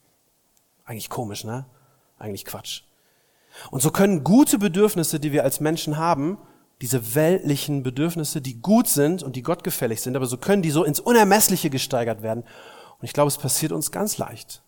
Eigentlich 0.83 1.09
komisch, 1.09 1.45
ne? 1.45 1.65
Eigentlich 2.17 2.43
Quatsch. 2.43 2.81
Und 3.71 3.81
so 3.81 3.89
können 3.89 4.25
gute 4.25 4.59
Bedürfnisse, 4.59 5.21
die 5.21 5.31
wir 5.31 5.45
als 5.45 5.61
Menschen 5.61 5.95
haben, 5.95 6.37
diese 6.81 7.15
weltlichen 7.15 7.81
Bedürfnisse, 7.81 8.41
die 8.41 8.61
gut 8.61 8.89
sind 8.89 9.23
und 9.23 9.37
die 9.37 9.41
gottgefällig 9.41 10.01
sind, 10.01 10.17
aber 10.17 10.25
so 10.25 10.37
können 10.37 10.63
die 10.63 10.71
so 10.71 10.83
ins 10.83 10.99
Unermessliche 10.99 11.69
gesteigert 11.69 12.21
werden. 12.21 12.43
Und 12.43 13.05
ich 13.05 13.13
glaube, 13.13 13.29
es 13.29 13.37
passiert 13.37 13.71
uns 13.71 13.91
ganz 13.91 14.17
leicht, 14.17 14.63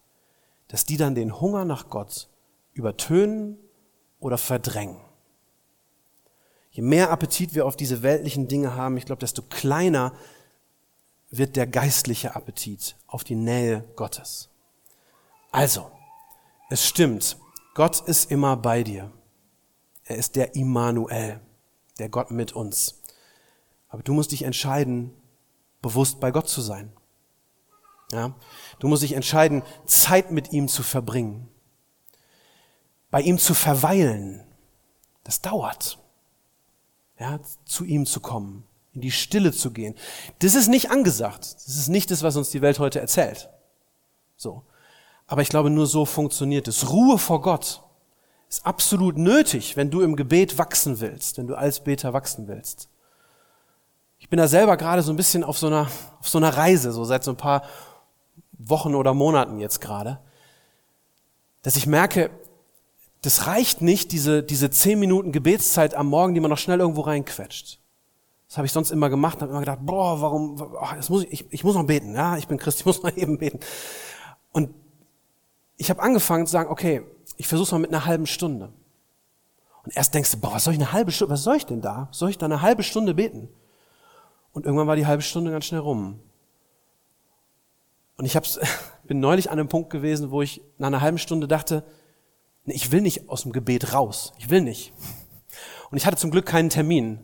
dass 0.71 0.86
die 0.86 0.95
dann 0.95 1.15
den 1.15 1.41
Hunger 1.41 1.65
nach 1.65 1.89
Gott 1.89 2.29
übertönen 2.71 3.57
oder 4.21 4.38
verdrängen. 4.38 5.01
Je 6.71 6.81
mehr 6.81 7.12
Appetit 7.12 7.53
wir 7.53 7.65
auf 7.65 7.75
diese 7.75 8.03
weltlichen 8.03 8.47
Dinge 8.47 8.73
haben, 8.73 8.95
ich 8.95 9.03
glaube, 9.03 9.19
desto 9.19 9.41
kleiner 9.41 10.13
wird 11.29 11.57
der 11.57 11.67
geistliche 11.67 12.38
Appetit 12.38 12.95
auf 13.05 13.25
die 13.25 13.36
Nähe 13.36 13.84
Gottes. 13.97 14.49
Also, 15.51 15.91
es 16.69 16.88
stimmt, 16.88 17.38
Gott 17.73 17.99
ist 18.07 18.31
immer 18.31 18.55
bei 18.55 18.84
dir. 18.84 19.12
Er 20.05 20.15
ist 20.15 20.38
der 20.38 20.55
Immanuel, 20.55 21.41
der 21.99 22.07
Gott 22.07 22.31
mit 22.31 22.53
uns. 22.53 23.01
Aber 23.89 24.03
du 24.03 24.13
musst 24.13 24.31
dich 24.31 24.43
entscheiden, 24.43 25.12
bewusst 25.81 26.21
bei 26.21 26.31
Gott 26.31 26.47
zu 26.47 26.62
sein. 26.62 26.93
Ja? 28.12 28.36
Du 28.80 28.88
musst 28.88 29.04
dich 29.04 29.13
entscheiden, 29.13 29.63
Zeit 29.86 30.32
mit 30.32 30.52
ihm 30.52 30.67
zu 30.67 30.84
verbringen. 30.84 31.47
Bei 33.10 33.21
ihm 33.21 33.38
zu 33.38 33.54
verweilen. 33.54 34.43
Das 35.24 35.41
dauert. 35.41 36.00
Ja, 37.19 37.39
zu 37.65 37.84
ihm 37.84 38.06
zu 38.06 38.19
kommen, 38.19 38.63
in 38.93 39.02
die 39.02 39.12
Stille 39.12 39.52
zu 39.52 39.71
gehen. 39.71 39.95
Das 40.39 40.56
ist 40.56 40.67
nicht 40.67 40.89
angesagt. 40.89 41.43
Das 41.43 41.76
ist 41.76 41.89
nicht 41.89 42.10
das, 42.10 42.24
was 42.24 42.36
uns 42.36 42.50
die 42.50 42.62
Welt 42.62 42.80
heute 42.80 43.00
erzählt. 43.00 43.50
So. 44.36 44.63
Aber 45.28 45.43
ich 45.43 45.50
glaube, 45.50 45.69
nur 45.69 45.86
so 45.86 46.06
funktioniert 46.06 46.67
es. 46.67 46.89
Ruhe 46.89 47.17
vor 47.17 47.41
Gott 47.41 47.84
ist 48.50 48.65
absolut 48.65 49.17
nötig, 49.17 49.78
wenn 49.78 49.91
du 49.91 50.02
im 50.02 50.15
Gebet 50.15 50.58
wachsen 50.58 51.00
willst, 51.00 51.38
wenn 51.38 51.47
du 51.47 51.56
als 51.56 51.84
Beter 51.84 52.12
wachsen 52.12 52.47
willst. 52.47 52.89
Ich 54.17 54.28
bin 54.30 54.38
da 54.38 54.47
selber 54.47 54.76
gerade 54.76 55.02
so 55.02 55.13
ein 55.13 55.15
bisschen 55.15 55.43
auf 55.43 55.58
so 55.58 55.67
einer, 55.67 55.88
auf 56.19 56.28
so 56.28 56.38
einer 56.38 56.56
Reise, 56.56 56.91
so 56.91 57.06
seit 57.06 57.24
so 57.24 57.32
ein 57.32 57.38
paar 57.38 57.63
Wochen 58.65 58.95
oder 58.95 59.13
Monaten 59.13 59.60
jetzt 59.60 59.82
gerade, 59.82 60.19
dass 61.62 61.76
ich 61.76 61.88
merke, 61.88 62.30
das 63.21 63.47
reicht 63.47 63.82
nicht, 63.82 64.12
diese, 64.12 64.41
diese 64.41 64.71
zehn 64.71 65.00
Minuten 65.00 65.32
Gebetszeit 65.32 65.93
am 65.93 66.08
Morgen, 66.08 66.34
die 66.34 66.39
man 66.39 66.50
noch 66.50 66.58
schnell 66.58 66.80
irgendwo 66.80 67.02
reinquetscht. 67.02 67.80
Das 68.47 68.58
habe 68.58 68.65
ich 68.65 68.74
sonst 68.74 68.91
immer 68.91 69.10
gemacht, 69.10 69.41
habe 69.41 69.52
immer 69.52 69.62
gedacht, 69.62 69.80
boah, 69.82 70.19
warum, 70.21 70.62
ach, 70.82 70.95
das 70.95 71.10
muss 71.10 71.24
ich, 71.24 71.32
ich, 71.32 71.45
ich 71.54 71.63
muss 71.63 71.76
noch 71.76 71.86
beten, 71.86 72.15
ja, 72.15 72.38
ich 72.38 72.47
bin 72.47 72.58
Christ, 72.58 72.80
ich 72.80 72.86
muss 72.86 73.02
noch 73.04 73.12
eben 73.15 73.38
beten. 73.38 73.60
Und 74.52 74.74
ich 75.78 75.89
habe 75.89 76.02
angefangen 76.02 76.45
zu 76.45 76.52
sagen, 76.52 76.69
okay, 76.69 77.04
ich 77.38 77.47
versuche 77.47 77.74
mal 77.76 77.80
mit 77.80 77.93
einer 77.93 78.06
halben 78.06 78.26
Stunde. 78.26 78.74
Und 79.84 79.95
erst 79.95 80.13
denkst 80.13 80.32
du, 80.32 80.38
boah, 80.38 80.54
was 80.54 80.63
soll 80.63 80.74
ich 80.74 80.80
eine 80.80 80.91
halbe 80.91 81.12
Stunde, 81.12 81.34
was 81.34 81.43
soll 81.43 81.56
ich 81.56 81.65
denn 81.65 81.82
da? 81.82 82.08
Soll 82.12 82.30
ich 82.30 82.38
da 82.38 82.45
eine 82.45 82.62
halbe 82.62 82.84
Stunde 82.84 83.13
beten? 83.13 83.50
Und 84.54 84.65
irgendwann 84.65 84.88
war 84.88 84.95
die 84.95 85.08
halbe 85.08 85.24
Stunde 85.24 85.52
ganz 85.52 85.65
schnell 85.65 85.80
rum. 85.80 86.19
Und 88.21 88.27
ich 88.27 88.36
hab's, 88.36 88.60
bin 89.07 89.19
neulich 89.19 89.49
an 89.49 89.57
einem 89.57 89.67
Punkt 89.67 89.89
gewesen, 89.89 90.29
wo 90.29 90.43
ich 90.43 90.62
nach 90.77 90.86
einer 90.86 91.01
halben 91.01 91.17
Stunde 91.17 91.47
dachte, 91.47 91.84
nee, 92.65 92.75
ich 92.75 92.91
will 92.91 93.01
nicht 93.01 93.27
aus 93.29 93.41
dem 93.41 93.51
Gebet 93.51 93.95
raus. 93.95 94.31
Ich 94.38 94.51
will 94.51 94.62
nicht. 94.62 94.93
Und 95.89 95.97
ich 95.97 96.05
hatte 96.05 96.17
zum 96.17 96.29
Glück 96.29 96.45
keinen 96.45 96.69
Termin. 96.69 97.19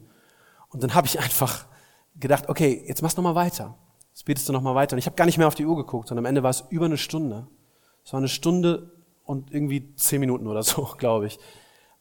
Und 0.69 0.81
dann 0.81 0.95
habe 0.95 1.05
ich 1.05 1.19
einfach 1.19 1.67
gedacht, 2.15 2.49
okay, 2.49 2.83
jetzt 2.87 3.03
machst 3.03 3.15
du 3.15 3.21
noch 3.21 3.29
mal 3.31 3.35
weiter. 3.35 3.77
Jetzt 4.09 4.25
betest 4.25 4.49
du 4.49 4.53
noch 4.53 4.63
mal 4.63 4.73
weiter. 4.73 4.95
Und 4.95 4.97
ich 4.97 5.05
habe 5.05 5.15
gar 5.15 5.25
nicht 5.25 5.37
mehr 5.37 5.47
auf 5.47 5.53
die 5.53 5.67
Uhr 5.67 5.75
geguckt. 5.75 6.11
Und 6.11 6.17
am 6.17 6.25
Ende 6.25 6.41
war 6.41 6.49
es 6.49 6.63
über 6.71 6.85
eine 6.85 6.97
Stunde. 6.97 7.45
Es 8.03 8.11
war 8.11 8.17
eine 8.17 8.27
Stunde 8.27 8.91
und 9.23 9.53
irgendwie 9.53 9.93
zehn 9.97 10.19
Minuten 10.19 10.47
oder 10.47 10.63
so, 10.63 10.95
glaube 10.97 11.27
ich. 11.27 11.37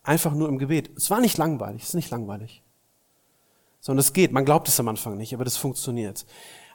Einfach 0.05 0.33
nur 0.33 0.49
im 0.49 0.57
Gebet. 0.57 0.91
Es 0.97 1.11
war 1.11 1.21
nicht 1.21 1.37
langweilig. 1.37 1.83
Es 1.83 1.89
ist 1.91 1.97
nicht 1.97 2.11
langweilig. 2.11 2.63
Sondern 3.79 4.01
es 4.01 4.15
geht. 4.15 4.33
Man 4.33 4.47
glaubt 4.47 4.69
es 4.69 4.81
am 4.81 4.89
Anfang 4.89 5.19
nicht, 5.19 5.35
aber 5.35 5.45
das 5.45 5.59
funktioniert. 5.59 6.25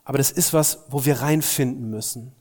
Aber 0.03 0.17
das 0.17 0.31
ist 0.31 0.53
was, 0.53 0.85
wo 0.89 1.05
wir 1.05 1.21
reinfinden 1.21 1.89
müssen 1.89 2.33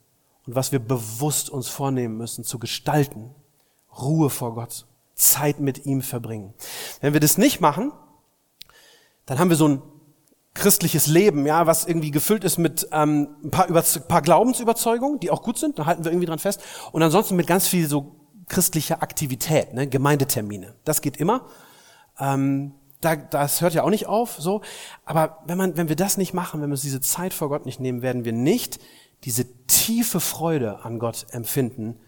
und 0.46 0.54
was 0.54 0.72
wir 0.72 0.78
bewusst 0.78 1.50
uns 1.50 1.68
vornehmen 1.68 2.16
müssen 2.16 2.44
zu 2.44 2.58
gestalten. 2.58 3.34
Ruhe 4.00 4.30
vor 4.30 4.54
Gott, 4.54 4.86
Zeit 5.14 5.60
mit 5.60 5.86
ihm 5.86 6.02
verbringen. 6.02 6.54
Wenn 7.00 7.12
wir 7.12 7.20
das 7.20 7.38
nicht 7.38 7.60
machen, 7.60 7.92
dann 9.26 9.38
haben 9.38 9.50
wir 9.50 9.56
so 9.56 9.68
ein 9.68 9.82
christliches 10.54 11.06
Leben, 11.06 11.46
ja, 11.46 11.66
was 11.66 11.86
irgendwie 11.86 12.10
gefüllt 12.10 12.44
ist 12.44 12.58
mit 12.58 12.88
ähm, 12.92 13.36
ein 13.44 13.50
paar, 13.50 13.68
Über 13.68 13.82
paar 13.82 14.22
Glaubensüberzeugungen, 14.22 15.20
die 15.20 15.30
auch 15.30 15.42
gut 15.42 15.58
sind, 15.58 15.78
da 15.78 15.86
halten 15.86 16.04
wir 16.04 16.10
irgendwie 16.10 16.26
dran 16.26 16.38
fest, 16.38 16.60
und 16.92 17.02
ansonsten 17.02 17.36
mit 17.36 17.46
ganz 17.46 17.68
viel 17.68 17.86
so 17.86 18.16
christlicher 18.48 19.02
Aktivität, 19.02 19.74
ne, 19.74 19.86
Gemeindetermine. 19.86 20.74
Das 20.84 21.02
geht 21.02 21.18
immer. 21.18 21.46
Ähm, 22.18 22.74
da, 23.00 23.16
das 23.16 23.60
hört 23.60 23.74
ja 23.74 23.82
auch 23.82 23.90
nicht 23.90 24.06
auf, 24.06 24.36
so. 24.38 24.60
Aber 25.04 25.38
wenn 25.46 25.56
man, 25.56 25.76
wenn 25.76 25.88
wir 25.88 25.96
das 25.96 26.18
nicht 26.18 26.34
machen, 26.34 26.60
wenn 26.60 26.68
wir 26.68 26.74
uns 26.74 26.82
diese 26.82 27.00
Zeit 27.00 27.32
vor 27.32 27.48
Gott 27.48 27.66
nicht 27.66 27.80
nehmen, 27.80 28.02
werden 28.02 28.24
wir 28.24 28.32
nicht 28.32 28.78
diese 29.24 29.46
tiefe 29.66 30.20
Freude 30.20 30.84
an 30.84 30.98
Gott 30.98 31.26
empfinden, 31.30 31.98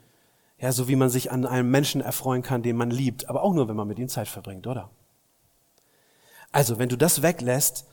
ja, 0.59 0.71
so 0.73 0.89
wie 0.89 0.97
man 0.97 1.11
sich 1.11 1.33
an 1.33 1.45
einem 1.45 1.71
Menschen 1.71 2.01
erfreuen 2.01 2.43
kann, 2.43 2.63
den 2.63 2.77
man 2.77 2.91
liebt, 2.91 3.29
aber 3.29 3.43
auch 3.43 3.53
nur, 3.53 3.69
wenn 3.69 3.77
man 3.77 3.89
mit 3.89 3.99
ihm 3.99 4.09
Zeit 4.09 4.29
verbringt, 4.29 4.67
oder? 4.67 4.91
Also, 6.53 6.79
wenn 6.79 6.89
du 6.89 6.97
das 6.97 7.23
weglässt, 7.23 7.87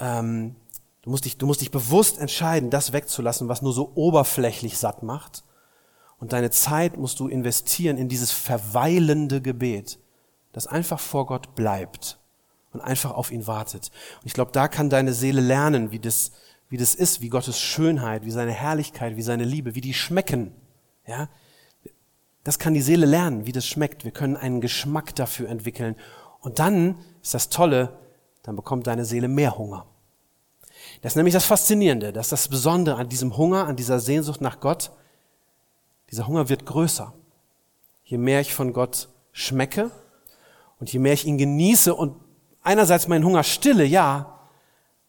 ähm, 0.00 0.56
du 1.02 1.10
musst 1.10 1.26
dich, 1.26 1.36
du 1.36 1.46
musst 1.46 1.60
dich 1.60 1.70
bewusst 1.70 2.18
entscheiden, 2.18 2.70
das 2.70 2.92
wegzulassen, 2.92 3.48
was 3.48 3.62
nur 3.62 3.72
so 3.72 3.92
oberflächlich 3.94 4.78
satt 4.78 5.02
macht. 5.02 5.44
Und 6.18 6.32
deine 6.32 6.50
Zeit 6.50 6.96
musst 6.96 7.20
du 7.20 7.28
investieren 7.28 7.98
in 7.98 8.08
dieses 8.08 8.32
verweilende 8.32 9.42
Gebet, 9.42 9.98
das 10.52 10.66
einfach 10.66 10.98
vor 10.98 11.26
Gott 11.26 11.54
bleibt 11.54 12.18
und 12.76 12.82
einfach 12.82 13.12
auf 13.12 13.30
ihn 13.30 13.46
wartet. 13.46 13.90
Und 14.20 14.26
ich 14.26 14.34
glaube, 14.34 14.52
da 14.52 14.68
kann 14.68 14.90
deine 14.90 15.14
Seele 15.14 15.40
lernen, 15.40 15.92
wie 15.92 15.98
das, 15.98 16.32
wie 16.68 16.76
das 16.76 16.94
ist, 16.94 17.22
wie 17.22 17.30
Gottes 17.30 17.58
Schönheit, 17.58 18.24
wie 18.24 18.30
seine 18.30 18.52
Herrlichkeit, 18.52 19.16
wie 19.16 19.22
seine 19.22 19.44
Liebe, 19.44 19.74
wie 19.74 19.80
die 19.80 19.94
schmecken. 19.94 20.52
Ja? 21.06 21.28
Das 22.44 22.58
kann 22.58 22.74
die 22.74 22.82
Seele 22.82 23.06
lernen, 23.06 23.46
wie 23.46 23.52
das 23.52 23.66
schmeckt. 23.66 24.04
Wir 24.04 24.10
können 24.10 24.36
einen 24.36 24.60
Geschmack 24.60 25.14
dafür 25.14 25.48
entwickeln. 25.48 25.96
Und 26.40 26.58
dann 26.58 26.96
ist 27.22 27.32
das 27.32 27.48
Tolle, 27.48 27.98
dann 28.42 28.56
bekommt 28.56 28.86
deine 28.86 29.06
Seele 29.06 29.28
mehr 29.28 29.56
Hunger. 29.56 29.86
Das 31.00 31.12
ist 31.12 31.16
nämlich 31.16 31.34
das 31.34 31.46
Faszinierende, 31.46 32.12
das 32.12 32.26
ist 32.26 32.32
das 32.32 32.48
Besondere 32.48 32.96
an 32.96 33.08
diesem 33.08 33.36
Hunger, 33.36 33.66
an 33.66 33.76
dieser 33.76 34.00
Sehnsucht 34.00 34.40
nach 34.40 34.60
Gott. 34.60 34.92
Dieser 36.10 36.26
Hunger 36.26 36.48
wird 36.50 36.66
größer. 36.66 37.14
Je 38.04 38.18
mehr 38.18 38.40
ich 38.40 38.54
von 38.54 38.72
Gott 38.72 39.08
schmecke 39.32 39.90
und 40.78 40.92
je 40.92 40.98
mehr 40.98 41.14
ich 41.14 41.24
ihn 41.24 41.38
genieße 41.38 41.94
und 41.94 42.16
einerseits 42.66 43.08
meinen 43.08 43.24
Hunger 43.24 43.44
stille, 43.44 43.84
ja, 43.84 44.38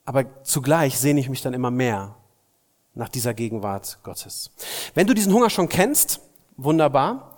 aber 0.06 0.44
zugleich 0.44 0.98
sehne 0.98 1.20
ich 1.20 1.30
mich 1.30 1.42
dann 1.42 1.54
immer 1.54 1.72
mehr 1.72 2.16
nach 2.94 3.10
dieser 3.10 3.34
Gegenwart 3.34 4.00
Gottes. 4.04 4.52
Wenn 4.94 5.08
du 5.08 5.14
diesen 5.14 5.34
Hunger 5.34 5.50
schon 5.50 5.70
kennst, 5.70 6.22
wunderbar, 6.56 7.36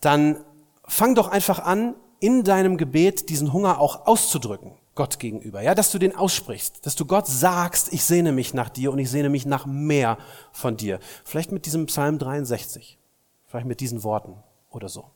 dann 0.00 0.44
fang 0.84 1.14
doch 1.14 1.28
einfach 1.28 1.60
an, 1.60 1.94
in 2.20 2.42
deinem 2.42 2.76
Gebet 2.76 3.28
diesen 3.28 3.52
Hunger 3.52 3.80
auch 3.80 4.06
auszudrücken, 4.06 4.72
Gott 4.94 5.20
gegenüber, 5.20 5.62
ja, 5.62 5.76
dass 5.76 5.92
du 5.92 5.98
den 5.98 6.16
aussprichst, 6.16 6.84
dass 6.84 6.96
du 6.96 7.04
Gott 7.04 7.28
sagst, 7.28 7.92
ich 7.92 8.04
sehne 8.04 8.32
mich 8.32 8.54
nach 8.54 8.68
dir 8.68 8.90
und 8.90 8.98
ich 8.98 9.08
sehne 9.08 9.28
mich 9.28 9.46
nach 9.46 9.64
mehr 9.66 10.18
von 10.50 10.76
dir. 10.76 10.98
Vielleicht 11.24 11.52
mit 11.52 11.66
diesem 11.66 11.86
Psalm 11.86 12.18
63, 12.18 12.98
vielleicht 13.46 13.66
mit 13.66 13.78
diesen 13.78 14.02
Worten 14.02 14.34
oder 14.70 14.88
so. 14.88 15.10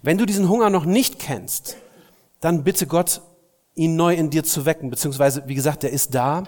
Wenn 0.00 0.16
du 0.16 0.24
diesen 0.24 0.48
Hunger 0.48 0.70
noch 0.70 0.86
nicht 0.86 1.18
kennst, 1.18 1.76
dann 2.40 2.64
bitte 2.64 2.86
Gott 2.86 3.20
ihn 3.76 3.94
neu 3.94 4.14
in 4.14 4.30
dir 4.30 4.42
zu 4.42 4.64
wecken, 4.64 4.90
beziehungsweise, 4.90 5.46
wie 5.46 5.54
gesagt, 5.54 5.84
der 5.84 5.90
ist 5.90 6.14
da, 6.14 6.42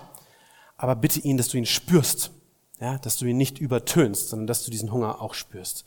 aber 0.77 0.97
bitte 0.97 1.21
ihn, 1.21 1.37
dass 1.37 1.49
du 1.49 1.59
ihn 1.59 1.67
spürst, 1.67 2.33
ja, 2.81 2.99
dass 2.99 3.19
du 3.19 3.27
ihn 3.27 3.37
nicht 3.37 3.59
übertönst, 3.59 4.31
sondern 4.31 4.47
dass 4.47 4.65
du 4.65 4.71
diesen 4.71 4.91
Hunger 4.91 5.21
auch 5.21 5.35
spürst. 5.35 5.85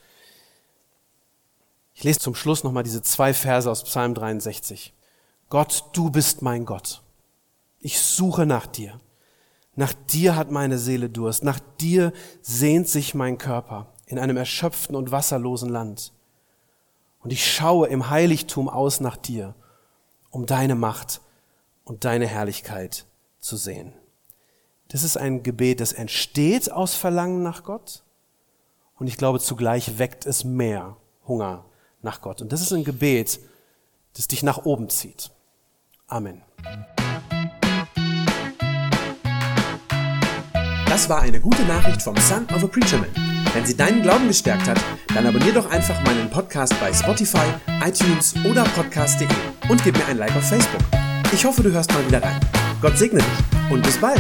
Ich 1.94 2.04
lese 2.04 2.20
zum 2.20 2.36
Schluss 2.36 2.64
nochmal 2.64 2.84
diese 2.84 3.02
zwei 3.02 3.34
Verse 3.34 3.70
aus 3.70 3.84
Psalm 3.84 4.14
63. 4.14 4.94
Gott, 5.50 5.86
du 5.94 6.10
bist 6.10 6.42
mein 6.42 6.66
Gott. 6.66 7.02
Ich 7.80 8.00
suche 8.00 8.46
nach 8.46 8.68
dir. 8.68 9.00
Nach 9.76 9.94
dir 9.94 10.36
hat 10.36 10.52
meine 10.52 10.78
Seele 10.78 11.10
Durst. 11.10 11.44
Nach 11.44 11.60
dir 11.80 12.14
sehnt 12.42 12.88
sich 12.88 13.14
mein 13.16 13.38
Körper 13.38 13.88
in 14.06 14.20
einem 14.20 14.38
erschöpften 14.38 14.96
und 14.96 15.12
wasserlosen 15.12 15.70
Land. 15.70 16.12
Und 17.20 17.32
ich 17.32 17.50
schaue 17.52 17.88
im 17.88 18.10
Heiligtum 18.10 18.70
aus 18.70 19.00
nach 19.00 19.18
dir, 19.18 19.56
um 20.30 20.46
deine 20.46 20.76
Macht 20.76 21.22
und 21.92 22.06
deine 22.06 22.26
Herrlichkeit 22.26 23.06
zu 23.42 23.58
sehen. 23.58 23.92
Das 24.88 25.04
ist 25.04 25.18
ein 25.18 25.44
Gebet, 25.44 25.82
das 25.82 25.92
entsteht 25.92 26.72
aus 26.72 26.96
Verlangen 26.96 27.44
nach 27.44 27.66
Gott 27.66 28.06
und 28.96 29.08
ich 29.08 29.18
glaube 29.18 29.42
zugleich 29.42 30.00
weckt 30.00 30.26
es 30.26 30.46
mehr 30.46 30.96
Hunger 31.28 31.66
nach 32.02 32.22
Gott. 32.22 32.42
Und 32.42 32.54
das 32.54 32.62
ist 32.62 32.72
ein 32.72 32.86
Gebet, 32.86 33.42
das 34.16 34.30
dich 34.30 34.42
nach 34.42 34.64
oben 34.64 34.90
zieht. 34.90 35.32
Amen. 36.08 36.42
Das 40.86 41.10
war 41.10 41.22
eine 41.22 41.42
gute 41.42 41.64
Nachricht 41.64 42.02
vom 42.02 42.16
Son 42.16 42.46
of 42.56 42.64
a 42.64 42.68
Preacher 42.68 43.00
Man. 43.00 43.10
Wenn 43.54 43.66
sie 43.66 43.76
deinen 43.76 44.02
Glauben 44.02 44.30
gestärkt 44.30 44.70
hat, 44.70 44.80
dann 45.14 45.28
abonnier 45.28 45.54
doch 45.54 45.70
einfach 45.70 46.02
meinen 46.06 46.30
Podcast 46.30 46.74
bei 46.80 46.94
Spotify, 46.94 47.54
iTunes 47.84 48.34
oder 48.50 48.64
podcast.de 48.64 49.28
und 49.68 49.84
gib 49.84 49.98
mir 49.98 50.06
ein 50.06 50.18
Like 50.18 50.34
auf 50.38 50.48
Facebook. 50.48 51.01
Ich 51.34 51.46
hoffe, 51.46 51.64
du 51.64 51.72
hörst 51.72 51.92
mal 51.94 52.06
wieder 52.06 52.22
rein. 52.22 52.40
Gott 52.82 52.98
segne 52.98 53.20
dich 53.20 53.72
und 53.72 53.82
bis 53.84 53.98
bald. 53.98 54.20